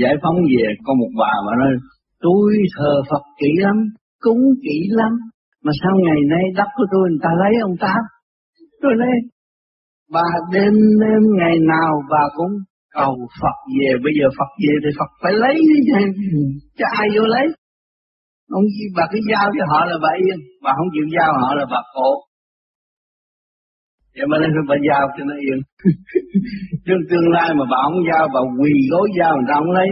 giải 0.00 0.14
phóng 0.22 0.38
về, 0.52 0.66
có 0.84 0.92
một 1.00 1.10
bà 1.20 1.32
mà 1.46 1.52
nói, 1.60 1.72
tôi 2.20 2.44
thờ 2.76 2.92
Phật 3.10 3.24
kỹ 3.40 3.50
lắm, 3.66 3.76
cúng 4.24 4.42
kỹ 4.64 4.78
lắm, 5.00 5.12
mà 5.64 5.72
sao 5.80 5.92
ngày 6.06 6.20
nay 6.32 6.44
đất 6.56 6.68
của 6.76 6.86
tôi 6.92 7.04
người 7.10 7.22
ta 7.22 7.30
lấy 7.42 7.52
ông 7.62 7.76
ta? 7.80 7.94
Tôi 8.82 8.92
nói 9.00 9.08
bà 10.12 10.26
đêm 10.52 10.74
đêm, 11.00 11.22
ngày 11.38 11.56
nào 11.72 11.92
bà 12.10 12.22
cũng 12.36 12.52
cầu 12.94 13.14
Phật 13.40 13.56
về. 13.78 13.90
Bây 14.04 14.12
giờ 14.18 14.26
Phật 14.38 14.50
về 14.62 14.74
thì 14.82 14.90
Phật 14.98 15.10
phải 15.22 15.32
lấy 15.32 15.54
cho 16.78 16.86
ai 17.00 17.06
vô 17.16 17.22
lấy? 17.34 17.46
Ông 18.50 18.64
bà 18.96 19.04
cứ 19.12 19.18
giao 19.30 19.46
cho 19.58 19.64
họ 19.72 19.84
là 19.84 19.96
bà 20.02 20.08
yên 20.24 20.38
bà 20.64 20.72
không 20.76 20.90
chịu 20.94 21.06
giao 21.16 21.32
họ 21.42 21.54
là 21.54 21.64
bà 21.70 21.80
khổ. 21.94 22.10
Vậy 24.16 24.26
mà 24.30 24.36
nên 24.40 24.50
bà 24.68 24.76
giao 24.88 25.02
cho 25.14 25.24
nó 25.24 25.34
yên. 25.46 25.58
Trong 26.86 27.02
tương 27.10 27.28
lai 27.34 27.48
mà 27.58 27.64
bà 27.72 27.78
không 27.84 28.02
giao, 28.10 28.28
bà 28.34 28.40
quỳ 28.58 28.72
gối 28.92 29.08
giao 29.18 29.32
người 29.36 29.48
ta 29.48 29.54
không 29.58 29.72
lấy? 29.78 29.88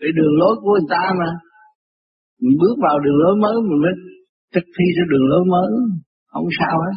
Để 0.00 0.08
đường 0.16 0.34
lối 0.40 0.54
của 0.62 0.70
người 0.72 0.88
ta 0.94 1.02
mà. 1.20 1.30
Mình 2.42 2.56
bước 2.60 2.76
vào 2.86 2.98
đường 3.04 3.18
lối 3.22 3.34
mới, 3.42 3.56
mình 3.68 3.80
mới 3.84 3.92
thực 4.54 4.66
thi 4.74 4.84
ra 4.96 5.04
đường 5.10 5.26
lối 5.30 5.44
mới. 5.52 5.70
Không 6.32 6.48
sao 6.58 6.74
hết. 6.84 6.96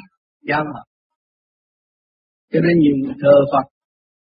Giao 0.50 0.64
hợp 0.64 0.89
cho 2.52 2.60
nên 2.66 2.76
nhiều 2.80 2.96
người 3.00 3.16
thờ 3.22 3.36
Phật. 3.52 3.66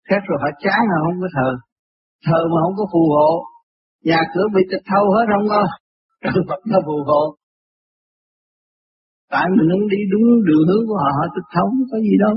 Khác 0.09 0.21
rồi 0.29 0.39
họ 0.43 0.51
chán 0.65 0.81
họ 0.93 0.99
không 1.07 1.19
có 1.23 1.29
thờ. 1.37 1.49
Thờ 2.27 2.41
mà 2.53 2.59
không 2.65 2.77
có 2.79 2.85
phù 2.93 3.03
hộ. 3.17 3.31
Nhà 4.09 4.21
cửa 4.35 4.47
bị 4.55 4.63
tịch 4.71 4.85
thâu 4.91 5.05
hết 5.15 5.25
không 5.33 5.47
có. 5.53 5.63
Thờ 6.25 6.41
Phật 6.49 6.61
nó 6.71 6.79
phù 6.87 6.97
hộ. 7.09 7.23
Tại 9.31 9.47
mình 9.57 9.69
không 9.73 9.89
đi 9.89 10.01
đúng 10.13 10.27
đường 10.49 10.65
hướng 10.69 10.85
của 10.89 10.99
họ 11.03 11.09
họ 11.19 11.25
tịch 11.35 11.49
thâu 11.55 11.67
không 11.71 11.89
có 11.93 11.99
gì 11.99 12.15
đâu. 12.25 12.35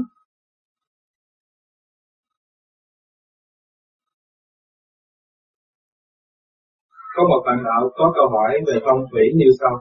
Có 7.15 7.24
một 7.29 7.41
bạn 7.46 7.58
đạo 7.67 7.82
có 7.96 8.12
câu 8.15 8.27
hỏi 8.36 8.51
về 8.67 8.75
phong 8.86 9.01
thủy 9.12 9.24
như 9.36 9.50
sau. 9.60 9.74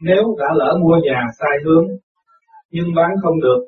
Nếu 0.00 0.22
đã 0.40 0.48
lỡ 0.54 0.78
mua 0.82 0.96
nhà 1.04 1.20
sai 1.38 1.54
hướng, 1.64 1.86
nhưng 2.70 2.94
bán 2.96 3.10
không 3.22 3.40
được, 3.40 3.60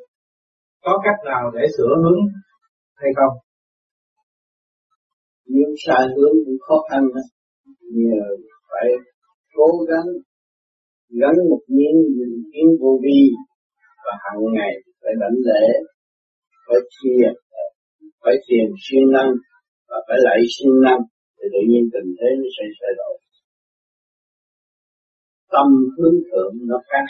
có 0.84 0.92
cách 1.04 1.20
nào 1.24 1.50
để 1.54 1.64
sửa 1.76 1.94
hướng 2.02 2.20
hay 2.94 3.10
không? 3.16 3.34
Nhưng 5.44 5.72
sai 5.86 6.02
hướng 6.16 6.34
cũng 6.44 6.60
khó 6.66 6.76
khăn 6.90 7.02
đó. 7.14 7.22
Nhờ 7.80 8.24
phải 8.70 8.88
cố 9.56 9.68
gắng 9.88 10.08
gắn 11.20 11.34
một 11.50 11.62
miếng 11.68 11.96
kiến 12.52 12.66
vô 12.80 12.98
vi 13.02 13.20
và 14.04 14.12
hàng 14.24 14.40
ngày 14.56 14.72
phải 15.02 15.12
đảnh 15.20 15.38
lễ, 15.48 15.66
phải 16.66 16.80
thiền, 16.94 17.32
phải 18.22 18.34
thiền 18.44 18.66
siêng 18.84 19.12
năng 19.12 19.30
và 19.88 19.96
phải 20.08 20.18
lại 20.26 20.38
siêng 20.54 20.80
năng 20.86 21.00
thì 21.36 21.44
tự 21.52 21.60
nhiên 21.68 21.84
tình 21.92 22.08
thế 22.18 22.28
nó 22.38 22.48
sẽ 22.56 22.64
thay 22.80 22.92
đổi 23.00 23.14
tâm 25.54 25.66
hướng 25.96 26.18
thượng 26.28 26.52
nó 26.70 26.78
khác 26.90 27.06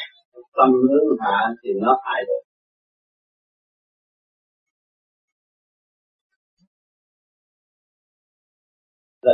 tâm 0.59 0.71
hướng 0.89 1.09
hạ 1.21 1.41
thì 1.63 1.71
nó 1.83 1.93
hại 2.05 2.21
được 2.29 2.43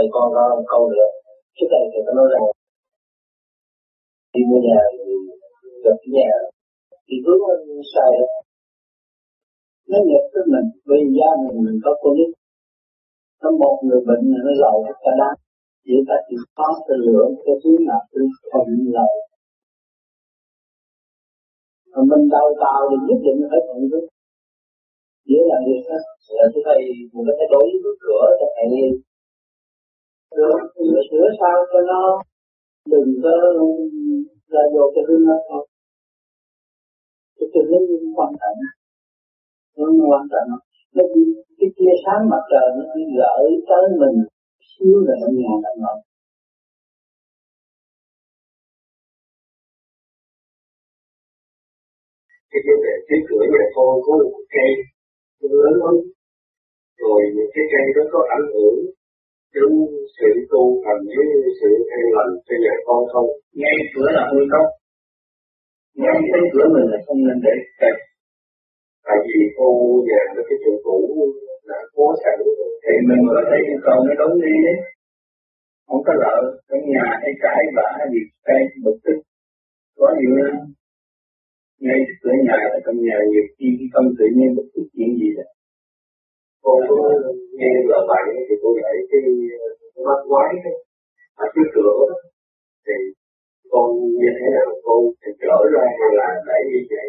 Rồi 0.06 0.14
con 0.14 0.28
đó 0.36 0.44
một 0.56 0.64
câu 0.72 0.82
nữa. 0.92 1.08
Trước 1.56 1.68
đây 1.74 1.82
thì 1.90 1.98
có 2.06 2.12
nói 2.18 2.26
rằng 2.32 2.44
Đi 4.32 4.40
mua 4.48 4.60
nhà 4.66 4.80
thì 4.92 5.04
gặp 5.84 5.96
cái 6.02 6.10
nhà 6.16 6.30
Thì 7.06 7.14
hướng 7.24 7.40
sai 7.92 8.10
đó 8.20 8.28
Nó 9.90 9.98
nhập 10.10 10.24
tới 10.32 10.44
mình, 10.52 10.66
Vì 10.88 10.98
gia 11.16 11.30
mình 11.44 11.58
mình 11.66 11.78
có 11.84 11.90
covid 12.02 12.30
nó 13.42 13.50
một 13.62 13.76
người 13.86 14.00
bệnh 14.08 14.22
này 14.30 14.40
nó 14.46 14.52
lầu 14.62 14.76
cả 15.04 15.12
đá 15.20 15.30
chỉ 15.84 15.94
ta 16.08 16.16
chỉ 16.26 16.36
có 16.58 16.68
từ 16.86 16.94
lượng 17.06 17.30
cái 17.44 17.54
thứ 17.62 17.70
nào 17.88 18.02
từ 18.12 18.20
thuận 18.50 18.68
lợi 18.96 19.14
mà 21.92 22.00
mình 22.10 22.24
đào 22.34 22.48
tạo 22.62 22.80
thì 22.88 22.96
nhất 23.08 23.18
định 23.26 23.38
phải 23.50 23.60
thuận 23.66 23.80
với 23.90 24.02
dễ 25.28 25.40
làm 25.50 25.60
việc 25.68 25.82
đó 25.88 25.98
là 26.38 26.44
chúng 26.52 26.64
thầy 26.66 26.80
cũng 27.10 27.24
có 27.26 27.32
thể 27.38 27.46
đối 27.54 27.66
với 27.82 27.94
cửa 28.04 28.24
cho 28.38 28.46
thầy 28.56 28.66
sửa 30.36 31.00
sửa 31.10 31.26
sao 31.40 31.56
cho 31.72 31.80
nó 31.90 32.02
đừng 32.92 33.10
có 33.22 33.34
ra 34.52 34.62
vô 34.74 34.84
cho 34.94 35.02
hư 35.08 35.16
nó 35.28 35.36
thôi. 35.48 35.66
Cái 37.38 37.62
đó 37.70 37.78
cũng 37.88 38.14
quan 38.18 38.32
trọng 38.40 38.58
nó 39.76 39.86
quan 40.10 40.24
trọng 40.32 40.48
nó 40.96 41.04
cái 41.58 41.68
tia 41.76 41.94
sáng 42.04 42.22
mặt 42.30 42.42
trời 42.50 42.66
nó 42.76 42.84
chỉ 42.94 43.02
gửi 43.18 43.46
tới 43.68 43.84
mình 44.00 44.16
xíu 44.70 44.96
là 45.06 45.14
nó 45.20 45.28
nhà 45.38 45.52
đã 45.64 45.70
ngọt 45.82 45.98
cái 52.50 52.60
vấn 52.66 52.78
đề 52.84 52.94
cái 53.08 53.18
cửa 53.28 53.44
nhà 53.52 53.64
con 53.74 53.94
có 54.06 54.12
một 54.32 54.44
cây 54.54 54.70
lớn 55.52 55.72
lắm. 55.82 55.94
Rồi 57.02 57.20
những 57.34 57.50
cái 57.54 57.64
cây 57.72 57.86
đó 57.96 58.02
có 58.12 58.20
ảnh 58.36 58.46
hưởng 58.54 58.78
đến 59.56 59.72
sự 60.16 60.28
tu 60.52 60.62
hành 60.84 61.02
với 61.14 61.26
sự 61.60 61.70
an 61.98 62.06
lành 62.16 62.32
cho 62.46 62.54
nhà 62.64 62.74
con 62.86 63.00
không? 63.12 63.28
Ngay 63.60 63.76
cửa 63.94 64.08
là 64.16 64.24
hơi 64.32 64.46
tốt 64.52 64.68
ngay 66.02 66.16
cái 66.32 66.42
cửa 66.52 66.66
mình 66.74 66.86
là 66.92 66.98
không 67.06 67.20
nên 67.26 67.38
để 67.46 67.54
cây 67.80 67.94
tại 69.06 69.18
vì 69.26 69.40
cô 69.58 69.68
nhà 70.08 70.22
nó 70.34 70.42
cái 70.48 70.58
chỗ 70.62 70.72
cũ 70.84 70.98
đã 71.70 71.78
cố 71.94 72.06
sẵn 72.22 72.38
thì 72.84 72.94
mình 73.08 73.22
có 73.34 73.40
thể 73.48 73.58
yêu 73.68 73.78
cầu 73.86 73.98
nó 74.06 74.12
đúng 74.20 74.34
đi 74.44 74.54
đấy. 74.66 74.78
Không 75.86 76.02
có 76.06 76.12
lợi 76.22 76.42
trong 76.68 76.84
nhà 76.94 77.06
hay 77.22 77.32
cãi 77.44 77.62
vã 77.76 77.88
hay 77.98 78.06
gì 78.12 78.22
cây 78.46 78.60
bực 78.84 78.96
tức. 79.04 79.18
Có 79.98 80.06
nhiều 80.18 80.30
ngay 81.84 81.98
cửa 82.22 82.36
nhà 82.46 82.58
ở 82.76 82.78
trong 82.84 82.98
nhà 83.06 83.16
nhiều 83.30 83.46
khi 83.56 83.68
không 83.92 84.08
tự 84.18 84.26
nhiên 84.36 84.50
bực 84.56 84.68
tức 84.74 84.84
chuyện 84.94 85.10
gì 85.20 85.28
đó 85.36 85.46
cô 86.66 86.74
có 86.88 86.94
nghe 87.58 87.70
lời 87.90 88.02
vậy 88.10 88.24
thì 88.46 88.54
cô 88.62 88.68
lấy 88.84 88.96
cái 89.10 89.22
mắt 90.06 90.20
quái 90.30 90.50
ở 91.42 91.44
trước 91.54 91.68
cửa. 91.74 91.98
Thì 92.86 92.96
con 93.72 93.88
như 94.20 94.30
thế 94.38 94.46
nào 94.54 94.68
cô 94.86 94.94
thì 95.20 95.30
trở 95.42 95.56
ra 95.74 95.84
hay 95.98 96.10
là 96.20 96.28
để 96.46 96.58
như 96.70 96.80
vậy 96.92 97.08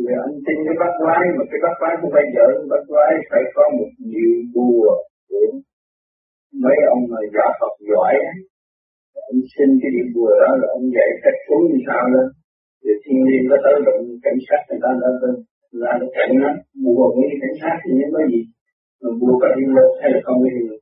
người 0.00 0.16
anh 0.26 0.36
tin 0.46 0.58
cái 0.66 0.76
bắt 0.82 0.92
quái, 1.00 1.22
mà 1.36 1.44
cái 1.50 1.60
bắt 1.64 1.74
quái 1.80 1.92
không 2.00 2.10
phải 2.14 2.24
vợ 2.34 2.48
bắt 2.72 2.82
quái 2.90 3.10
phải 3.30 3.42
có 3.54 3.64
một 3.78 3.90
nhiều 4.10 4.34
bùa 4.54 4.90
của 5.28 5.46
mấy 6.62 6.76
ông 6.94 7.02
mà 7.10 7.20
giả 7.34 7.46
Phật 7.60 7.74
giỏi 7.90 8.14
ông 9.30 9.40
xin 9.54 9.68
cái 9.80 9.90
điểm 9.94 10.08
bùa 10.14 10.32
đó 10.42 10.50
là 10.60 10.66
ông 10.76 10.86
dạy 10.96 11.08
cách 11.24 11.38
xuống 11.46 11.62
như 11.68 11.78
sao 11.86 12.04
lên 12.14 12.26
thì 12.82 12.90
thiên 13.02 13.18
nhiên 13.26 13.42
có 13.50 13.56
tới 13.64 13.76
động 13.86 14.02
cảnh 14.24 14.38
sát 14.46 14.60
người 14.66 14.80
ta 14.84 14.90
lên 15.00 15.34
là 15.70 15.90
nó 16.00 16.06
cảnh 16.16 16.32
nó 16.42 16.48
bùa 16.84 17.04
với 17.14 17.28
cảnh 17.42 17.56
sát 17.60 17.74
thì 17.82 17.90
những 17.98 18.12
có 18.14 18.20
gì. 18.32 18.40
Mà 19.00 19.08
bùa 19.20 19.34
có 19.40 19.48
hiệu 19.56 19.70
lực 19.78 19.90
hay 20.00 20.08
là 20.14 20.20
không 20.24 20.38
có 20.42 20.48
hiệu 20.54 20.66
lực. 20.70 20.80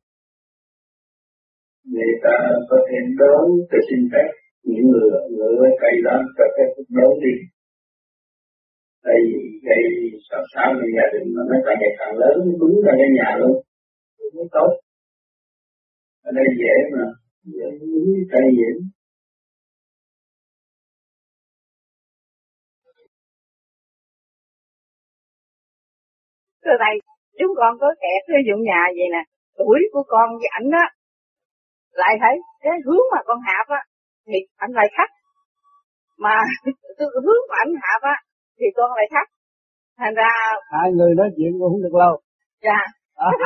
Người 1.93 2.13
ta 2.25 2.35
có 2.71 2.77
thể 2.87 2.97
đón 3.21 3.47
cái 3.71 3.81
xin 3.89 4.01
phép, 4.13 4.29
những 4.69 4.87
người 4.91 5.09
người 5.37 5.71
cây 5.83 5.95
đó 6.07 6.17
cho 6.37 6.45
phép 6.55 6.69
đón 6.99 7.13
đi. 7.25 7.35
Tại 9.05 9.17
vì 9.27 9.41
gây 9.67 9.83
sao 10.31 10.43
sao 10.53 10.69
thì 10.79 10.87
gia 10.97 11.07
đình 11.15 11.27
mà 11.35 11.43
nó 11.51 11.57
càng 11.65 11.79
ngày 11.81 11.95
càng 11.99 12.15
lớn 12.21 12.35
nó 12.45 12.53
đúng 12.61 12.77
ra 12.85 12.93
cái 13.01 13.11
nhà 13.19 13.29
luôn. 13.41 13.55
Nó 14.37 14.43
tốt. 14.57 14.71
Ở 16.29 16.31
đây 16.39 16.49
dễ 16.61 16.75
mà, 16.93 17.05
dễ 17.55 17.67
đúng 17.81 18.09
cây 18.33 18.47
dễ 18.59 18.69
Thưa 26.67 26.79
thầy, 26.83 26.95
chúng 27.39 27.53
con 27.57 27.73
có 27.81 27.89
kẹt 28.03 28.23
ví 28.29 28.41
dụ 28.49 28.57
nhà 28.69 28.83
vậy 28.97 29.09
nè, 29.15 29.23
tuổi 29.59 29.81
của 29.93 30.05
con 30.13 30.27
với 30.39 30.49
ảnh 30.59 30.69
á, 30.85 30.87
lại 32.01 32.15
thấy 32.23 32.35
cái 32.65 32.77
hướng 32.87 33.05
mà 33.13 33.21
con 33.29 33.39
hạp 33.49 33.67
á, 33.69 33.83
thì 34.27 34.39
ảnh 34.57 34.73
lại 34.79 34.87
khác. 34.97 35.11
Mà 36.19 36.35
hướng 37.25 37.43
của 37.49 37.57
ảnh 37.65 37.73
hạp 37.83 38.03
á, 38.03 38.17
thì 38.59 38.67
con 38.77 38.91
lại 38.97 39.07
thắc 39.15 39.27
thành 39.99 40.15
ra 40.15 40.29
hai 40.73 40.93
người 40.93 41.15
nói 41.15 41.29
chuyện 41.37 41.51
cũng 41.59 41.69
không 41.71 41.83
được 41.83 41.95
lâu 42.03 42.21
dạ 42.63 42.81
à. 43.15 43.31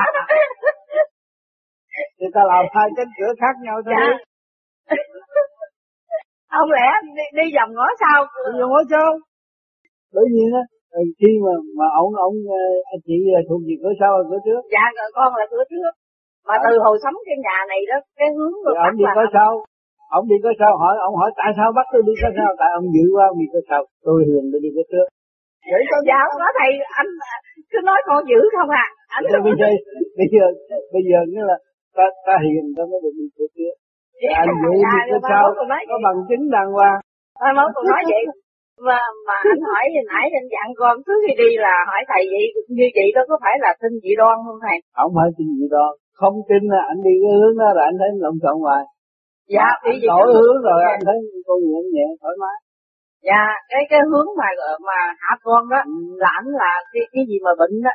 người 2.18 2.30
ta 2.34 2.40
làm 2.50 2.64
hai 2.74 2.88
cánh 2.96 3.12
cửa 3.18 3.32
khác 3.40 3.54
nhau 3.64 3.76
thôi 3.84 3.94
dạ. 3.96 4.06
không 6.52 6.70
lẽ 6.70 6.86
đi, 7.16 7.22
đi 7.38 7.44
vòng 7.56 7.70
ngõ 7.74 7.86
sau 8.00 8.26
đi 8.52 8.58
vòng 8.60 8.70
ngõ 8.70 8.82
sau 8.90 9.08
tự 10.12 10.20
nhiên 10.34 10.48
á 10.54 10.64
khi 11.20 11.30
mà 11.44 11.52
mà 11.78 11.86
ông 12.02 12.10
ông 12.26 12.36
anh 12.92 13.02
chị 13.06 13.16
thuộc 13.48 13.60
về 13.66 13.74
cửa 13.82 13.94
sau 14.00 14.10
hay 14.16 14.24
cửa 14.30 14.40
trước. 14.46 14.60
Dạ 14.74 14.84
con 15.16 15.30
là 15.40 15.46
cửa 15.52 15.64
trước. 15.70 15.92
Mà 16.48 16.54
từ 16.64 16.72
hồi 16.84 16.96
sống 17.02 17.16
cái 17.26 17.36
nhà 17.46 17.58
này 17.72 17.80
đó 17.90 17.96
cái 18.18 18.28
hướng 18.36 18.54
rồi 18.64 18.74
ông 18.86 18.96
đi 19.00 19.06
cửa 19.16 19.28
sau. 19.36 19.52
Ông 20.18 20.24
đi 20.30 20.36
có 20.44 20.50
sao 20.60 20.72
hỏi 20.82 20.94
ông 21.08 21.14
hỏi 21.20 21.30
tại 21.40 21.50
sao 21.56 21.68
bắt 21.78 21.86
tôi 21.92 22.02
đi 22.08 22.14
có 22.22 22.28
sao 22.38 22.50
tại 22.60 22.70
ông 22.78 22.86
dữ 22.94 23.04
quá 23.16 23.26
vì 23.38 23.46
có 23.52 23.60
sao 23.68 23.80
tôi 24.06 24.18
hiền 24.28 24.44
tôi 24.52 24.60
đi 24.64 24.70
có 24.76 24.82
trước. 24.92 25.06
Vậy 25.70 25.82
con 25.90 26.02
dạ 26.08 26.18
không 26.26 26.40
nói 26.44 26.52
thầy 26.58 26.70
anh 27.00 27.10
cứ 27.70 27.78
nói 27.90 28.00
con 28.08 28.20
dữ 28.30 28.40
không 28.56 28.70
à. 28.84 28.86
Anh 29.16 29.24
bây 29.46 29.54
giờ 29.60 29.68
bây 30.18 30.28
giờ 30.34 30.44
bây 30.94 31.02
giờ 31.08 31.18
nghĩa 31.30 31.44
là 31.50 31.56
ta 31.96 32.06
ta 32.26 32.34
hiền 32.44 32.64
ta 32.76 32.82
mới 32.90 32.98
được 33.04 33.14
đi 33.18 33.26
cửa 33.36 33.48
trước. 33.56 33.74
Dạ, 34.22 34.32
anh 34.42 34.50
dữ 34.62 34.72
dạ, 34.84 34.96
đi 35.06 35.10
có 35.12 35.18
sao 35.30 35.42
có 35.90 35.96
bằng 36.06 36.18
chứng 36.28 36.44
đàng 36.54 36.70
hoàng. 36.76 36.98
Thôi 37.40 37.50
mốt 37.56 37.68
còn 37.74 37.84
nói 37.92 38.02
vậy 38.12 38.22
mà 38.88 39.00
mà 39.26 39.36
anh 39.52 39.62
hỏi 39.68 39.84
hồi 39.94 40.04
nãy 40.12 40.24
anh 40.40 40.48
dặn 40.54 40.68
con 40.80 40.94
trước 41.04 41.18
khi 41.24 41.32
đi 41.42 41.50
là 41.66 41.74
hỏi 41.90 42.00
thầy 42.10 42.22
vậy 42.32 42.44
như 42.78 42.86
vậy 42.96 43.08
đó 43.16 43.22
có 43.28 43.36
phải 43.44 43.54
là 43.64 43.70
tin 43.80 43.92
dị 44.02 44.12
đoan 44.20 44.34
không 44.44 44.58
thầy? 44.64 44.76
Không 44.98 45.12
phải 45.16 45.28
tin 45.36 45.48
dị 45.58 45.66
đoan. 45.74 45.90
Không 46.20 46.36
tin 46.48 46.62
là 46.74 46.82
anh 46.92 47.00
đi 47.06 47.14
cái 47.22 47.32
hướng 47.40 47.56
đó 47.62 47.68
là 47.76 47.82
anh 47.90 47.96
thấy 48.00 48.10
lộn 48.22 48.36
xộn 48.42 48.56
hoài. 48.64 48.84
Dạ 49.54 49.68
gì 49.84 50.06
đổi 50.12 50.26
hướng 50.38 50.56
rồi 50.66 50.78
dạ. 50.82 50.90
anh 50.94 51.02
thấy 51.06 51.16
con 51.46 51.58
nhẹ 51.68 51.80
nhẹ 51.94 52.06
thoải 52.20 52.34
mái. 52.42 52.58
Dạ 53.28 53.42
cái 53.70 53.82
cái 53.90 54.00
hướng 54.10 54.28
mà 54.40 54.48
mà 54.88 54.98
hạ 55.22 55.32
con 55.46 55.62
đó 55.72 55.80
ừ. 55.86 55.92
là 56.22 56.30
ảnh 56.40 56.50
là 56.62 56.72
cái 56.92 57.02
cái 57.12 57.22
gì 57.28 57.36
mà 57.46 57.52
bệnh 57.60 57.74
đó. 57.86 57.94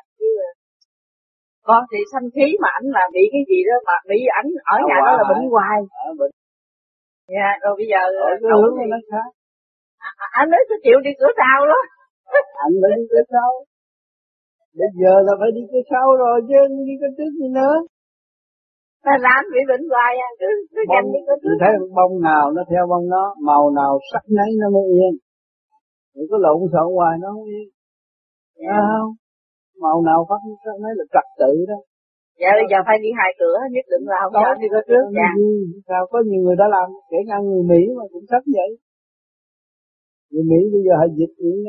Con 1.68 1.82
thì 1.92 2.00
sanh 2.12 2.28
khí 2.36 2.48
mà 2.64 2.70
ảnh 2.80 2.88
là 2.98 3.04
bị 3.16 3.24
cái 3.34 3.44
gì 3.50 3.60
đó 3.70 3.76
mà 3.88 3.96
bị 4.10 4.20
ảnh 4.40 4.50
ở, 4.74 4.76
ở 4.76 4.88
nhà 4.90 4.98
đó 5.06 5.12
là 5.20 5.24
bệnh 5.32 5.44
hoài. 5.54 5.78
Bệnh. 6.20 6.34
Dạ 7.36 7.50
rồi 7.62 7.74
bây 7.80 7.88
giờ 7.92 8.02
ở 8.30 8.32
cái 8.42 8.50
hướng 8.62 8.74
thì... 8.78 8.86
nó 8.94 8.98
khác. 9.12 9.18
à, 9.18 9.32
à, 9.32 9.45
anh 10.40 10.48
nói 10.52 10.62
tôi 10.70 10.78
chịu 10.84 10.98
đi 11.06 11.12
cửa 11.20 11.32
sau 11.42 11.58
đó. 11.72 11.80
Anh 12.66 12.74
phải 12.82 12.92
đi 12.98 13.04
cửa 13.12 13.26
sau. 13.34 13.50
Bây 14.80 14.90
giờ 15.02 15.14
là 15.28 15.34
phải 15.40 15.52
đi 15.58 15.64
cửa 15.72 15.84
sau 15.92 16.06
rồi 16.22 16.36
chứ 16.50 16.60
đi 16.88 16.96
cửa 17.02 17.12
trước 17.18 17.32
gì 17.40 17.48
nữa. 17.60 17.76
Mà 19.06 19.14
là 19.24 19.32
anh 19.40 19.48
bị 19.54 19.62
bệnh 19.70 19.84
hoài 19.94 20.14
à 20.28 20.30
cứ 20.40 20.50
cứ 20.74 20.82
bông, 20.92 21.08
đi 21.14 21.22
cửa 21.28 21.38
trước. 21.42 21.56
thấy 21.62 21.72
bông 21.98 22.14
nào 22.30 22.46
nó 22.56 22.62
theo 22.72 22.84
bông 22.92 23.06
nó 23.16 23.24
màu 23.48 23.64
nào 23.80 23.94
sắc 24.12 24.24
nấy 24.38 24.50
nó 24.62 24.68
mới 24.76 24.86
yên. 24.98 25.14
Đừng 26.16 26.28
có 26.32 26.38
lộn 26.46 26.60
xộn 26.74 26.88
hoài 26.98 27.16
nó 27.22 27.28
không 27.36 27.48
yên. 27.54 27.68
Yeah. 28.64 28.68
Dạ. 28.68 28.80
không? 28.92 29.12
Màu 29.84 29.98
nào 30.08 30.20
phát 30.30 30.42
nấy 30.84 30.94
là 31.00 31.06
trật 31.14 31.28
tự 31.42 31.54
đó. 31.72 31.80
Dạ 32.42 32.50
bây 32.60 32.68
giờ 32.72 32.78
phải 32.88 32.98
đi 33.04 33.10
hai 33.20 33.30
cửa 33.40 33.58
nhất 33.76 33.86
định 33.94 34.06
là 34.12 34.18
không 34.22 34.34
có 34.34 34.54
đi 34.62 34.68
cửa 34.74 34.84
trước 34.90 35.06
dạ. 35.20 35.32
sao 35.90 36.02
có 36.12 36.18
nhiều 36.30 36.42
người 36.44 36.58
đã 36.62 36.68
làm 36.76 36.88
kể 37.12 37.20
cả 37.30 37.38
người 37.46 37.64
mỹ 37.72 37.82
mà 37.98 38.04
cũng 38.14 38.26
sách 38.32 38.46
vậy 38.58 38.70
người 40.36 40.46
mỹ 40.52 40.60
bây 40.74 40.82
giờ 40.86 40.94
họ 41.02 41.08
dịch 41.20 41.34
những 41.44 41.60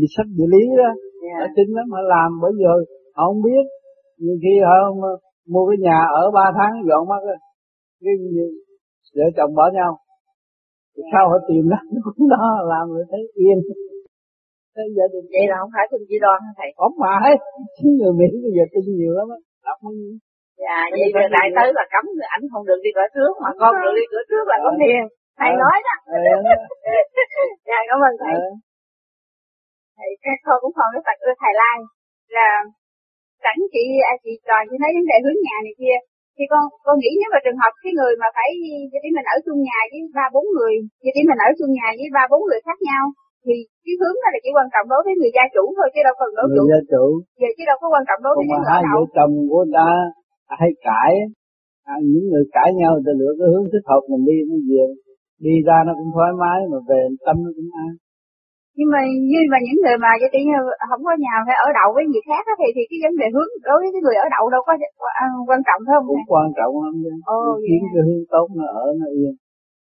dịch 0.00 0.12
sách 0.16 0.28
địa 0.38 0.48
lý 0.54 0.62
đó 0.80 0.90
yeah. 1.24 1.38
họ 1.40 1.46
tin 1.56 1.68
lắm 1.76 1.86
họ 1.94 2.00
làm 2.14 2.28
bởi 2.42 2.52
giờ 2.62 2.72
họ 3.16 3.22
không 3.28 3.42
biết. 3.48 3.64
Nhiều 4.22 4.36
khi 4.42 4.54
họ 4.68 4.76
mua 5.52 5.64
cái 5.68 5.78
nhà 5.86 5.98
ở 6.20 6.22
ba 6.36 6.46
tháng 6.58 6.72
dọn 6.88 7.02
mất 7.10 7.22
cái 8.04 8.14
vợ 9.16 9.26
chồng 9.36 9.52
bỏ 9.58 9.64
nhau. 9.78 9.92
Sao 11.12 11.24
họ 11.30 11.36
tìm 11.48 11.64
ra 11.72 11.80
cũng 12.04 12.28
đó 12.34 12.44
làm 12.72 12.84
rồi 12.94 13.04
thấy 13.10 13.22
yên. 13.42 13.58
Thế 14.74 14.82
giờ 14.96 15.04
đình 15.12 15.26
vậy 15.34 15.44
là 15.50 15.56
không 15.60 15.72
phải 15.74 15.86
tin 15.90 16.00
chỉ 16.08 16.16
đoan 16.24 16.38
hả 16.46 16.52
thầy? 16.58 16.68
Không 16.80 16.94
phải 17.02 17.30
chứ 17.76 17.88
người 17.98 18.14
mỹ 18.20 18.28
bây 18.44 18.52
giờ 18.56 18.64
tin 18.72 18.84
nhiều 18.98 19.12
lắm 19.18 19.26
á 19.36 19.38
đọc 19.66 19.78
bao 19.84 19.92
nhiêu 19.98 20.14
dạ 20.62 20.78
vậy 20.98 21.08
giờ 21.14 21.24
đại 21.36 21.48
tới 21.56 21.68
là 21.78 21.84
cấm 21.94 22.04
ảnh 22.36 22.44
không 22.52 22.64
được 22.68 22.80
đi 22.84 22.90
cửa 22.96 23.08
trước 23.14 23.32
mà 23.42 23.50
con 23.60 23.72
được 23.82 23.94
đi 23.98 24.04
cửa 24.12 24.24
trước 24.30 24.44
là 24.50 24.56
có 24.64 24.70
tiền 24.80 25.02
thầy 25.38 25.50
à, 25.56 25.60
nói 25.62 25.76
đó. 25.86 25.94
À, 26.14 26.18
dạ 27.68 27.78
cảm 27.88 27.98
ơn 28.08 28.14
thầy. 28.22 28.34
À. 28.34 28.52
thầy 29.96 30.10
các 30.24 30.38
con 30.46 30.56
cũng 30.62 30.74
còn 30.78 30.88
cái 30.94 31.02
phật 31.06 31.18
ưa 31.28 31.34
thầy 31.42 31.52
lan 31.60 31.78
là 32.36 32.48
sẵn 33.44 33.56
chị 33.72 33.84
à, 34.10 34.12
chị 34.22 34.32
trò 34.46 34.56
chị 34.68 34.76
nói 34.82 34.90
vấn 34.96 35.04
đề 35.10 35.16
hướng 35.24 35.38
nhà 35.46 35.56
này 35.66 35.74
kia. 35.80 35.96
Thì 36.36 36.44
con 36.52 36.62
con 36.86 36.96
nghĩ 36.98 37.12
nếu 37.20 37.30
mà 37.34 37.38
trường 37.44 37.60
hợp 37.62 37.72
cái 37.82 37.92
người 37.98 38.12
mà 38.22 38.28
phải 38.36 38.48
vậy 38.92 39.00
thì 39.04 39.10
mình 39.16 39.26
ở 39.34 39.36
chung 39.44 39.60
nhà 39.68 39.80
với 39.90 40.00
ba 40.18 40.26
bốn 40.34 40.46
người 40.54 40.74
vậy 41.02 41.12
thì 41.14 41.22
mình 41.30 41.40
ở 41.48 41.50
chung 41.58 41.72
nhà 41.78 41.88
với 41.98 42.08
ba 42.16 42.24
bốn 42.32 42.40
người 42.48 42.60
khác 42.66 42.78
nhau 42.88 43.04
thì 43.44 43.54
cái 43.84 43.94
hướng 44.00 44.16
đó 44.22 44.28
là 44.34 44.38
chỉ 44.44 44.50
quan 44.56 44.68
trọng 44.72 44.86
đối 44.92 45.00
với 45.06 45.14
người 45.18 45.32
gia 45.36 45.44
chủ 45.54 45.64
thôi 45.76 45.88
chứ 45.92 46.00
đâu 46.06 46.14
cần 46.20 46.30
đối 46.36 46.46
người 46.48 46.66
gia 46.72 46.80
chủ. 46.92 47.04
Vậy 47.42 47.52
chứ 47.56 47.62
đâu 47.70 47.76
có 47.82 47.86
quan 47.94 48.04
trọng 48.08 48.20
đối 48.24 48.32
với 48.36 48.46
người 48.48 48.62
hai 48.70 48.82
vợ 48.92 49.00
chồng 49.16 49.34
của 49.50 49.64
ta 49.76 49.90
hay 50.60 50.70
cãi. 50.88 51.12
À, 51.92 51.94
những 52.12 52.26
người 52.30 52.44
cãi 52.56 52.68
nhau 52.80 52.92
ta 53.06 53.12
lựa 53.20 53.32
cái 53.38 53.48
hướng 53.52 53.66
thích 53.72 53.86
hợp 53.90 54.02
mình 54.10 54.22
đi 54.28 54.36
nó 54.48 54.56
về 54.68 54.84
đi 55.46 55.54
ra 55.68 55.78
nó 55.86 55.92
cũng 55.98 56.10
thoải 56.14 56.32
mái 56.42 56.58
mà 56.70 56.78
về 56.88 57.00
tâm 57.26 57.36
nó 57.44 57.50
cũng 57.56 57.70
an 57.84 57.90
nhưng 58.78 58.88
mà 58.94 59.00
như 59.30 59.40
mà 59.52 59.58
những 59.66 59.78
người 59.82 59.96
mà 60.04 60.10
vậy 60.20 60.42
như 60.48 60.58
không 60.90 61.02
có 61.06 61.12
nhà 61.24 61.34
phải 61.46 61.56
ở 61.66 61.68
đậu 61.78 61.88
với 61.96 62.04
người 62.10 62.24
khác 62.28 62.42
thì 62.60 62.68
thì 62.76 62.82
cái 62.90 62.98
vấn 63.04 63.14
đề 63.20 63.26
hướng 63.34 63.50
đối 63.68 63.78
với 63.82 63.90
cái 63.94 64.02
người 64.04 64.16
ở 64.24 64.26
đậu 64.36 64.44
đâu 64.54 64.62
có 64.68 64.72
à, 65.22 65.26
quan 65.48 65.60
trọng 65.66 65.80
phải 65.86 65.94
không? 65.96 66.06
Cũng 66.10 66.26
quan 66.34 66.48
trọng 66.58 66.72
lắm 66.84 66.94
chứ. 67.02 67.12
Ồ, 67.36 67.40
kiếm 67.66 67.82
cái 67.92 68.02
hướng 68.06 68.24
tốt 68.34 68.46
nó 68.58 68.66
ở 68.82 68.86
nó 69.00 69.08
yên. 69.18 69.34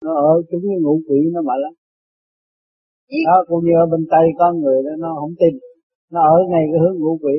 Nó 0.04 0.12
ở 0.30 0.32
chúng 0.48 0.62
cái 0.68 0.78
ngũ 0.82 0.94
quỷ 1.06 1.18
nó 1.34 1.40
mà 1.48 1.54
lắm. 1.62 1.72
Đó 3.28 3.36
cũng 3.48 3.62
như 3.64 3.74
ở 3.82 3.84
bên 3.92 4.02
Tây 4.12 4.26
có 4.38 4.46
người 4.60 4.78
đó 4.86 4.92
nó 5.04 5.10
không 5.20 5.34
tin. 5.40 5.54
Nó 6.14 6.20
ở 6.34 6.36
ngay 6.50 6.64
cái 6.70 6.78
hướng 6.82 6.96
ngũ 6.98 7.12
quỷ. 7.22 7.36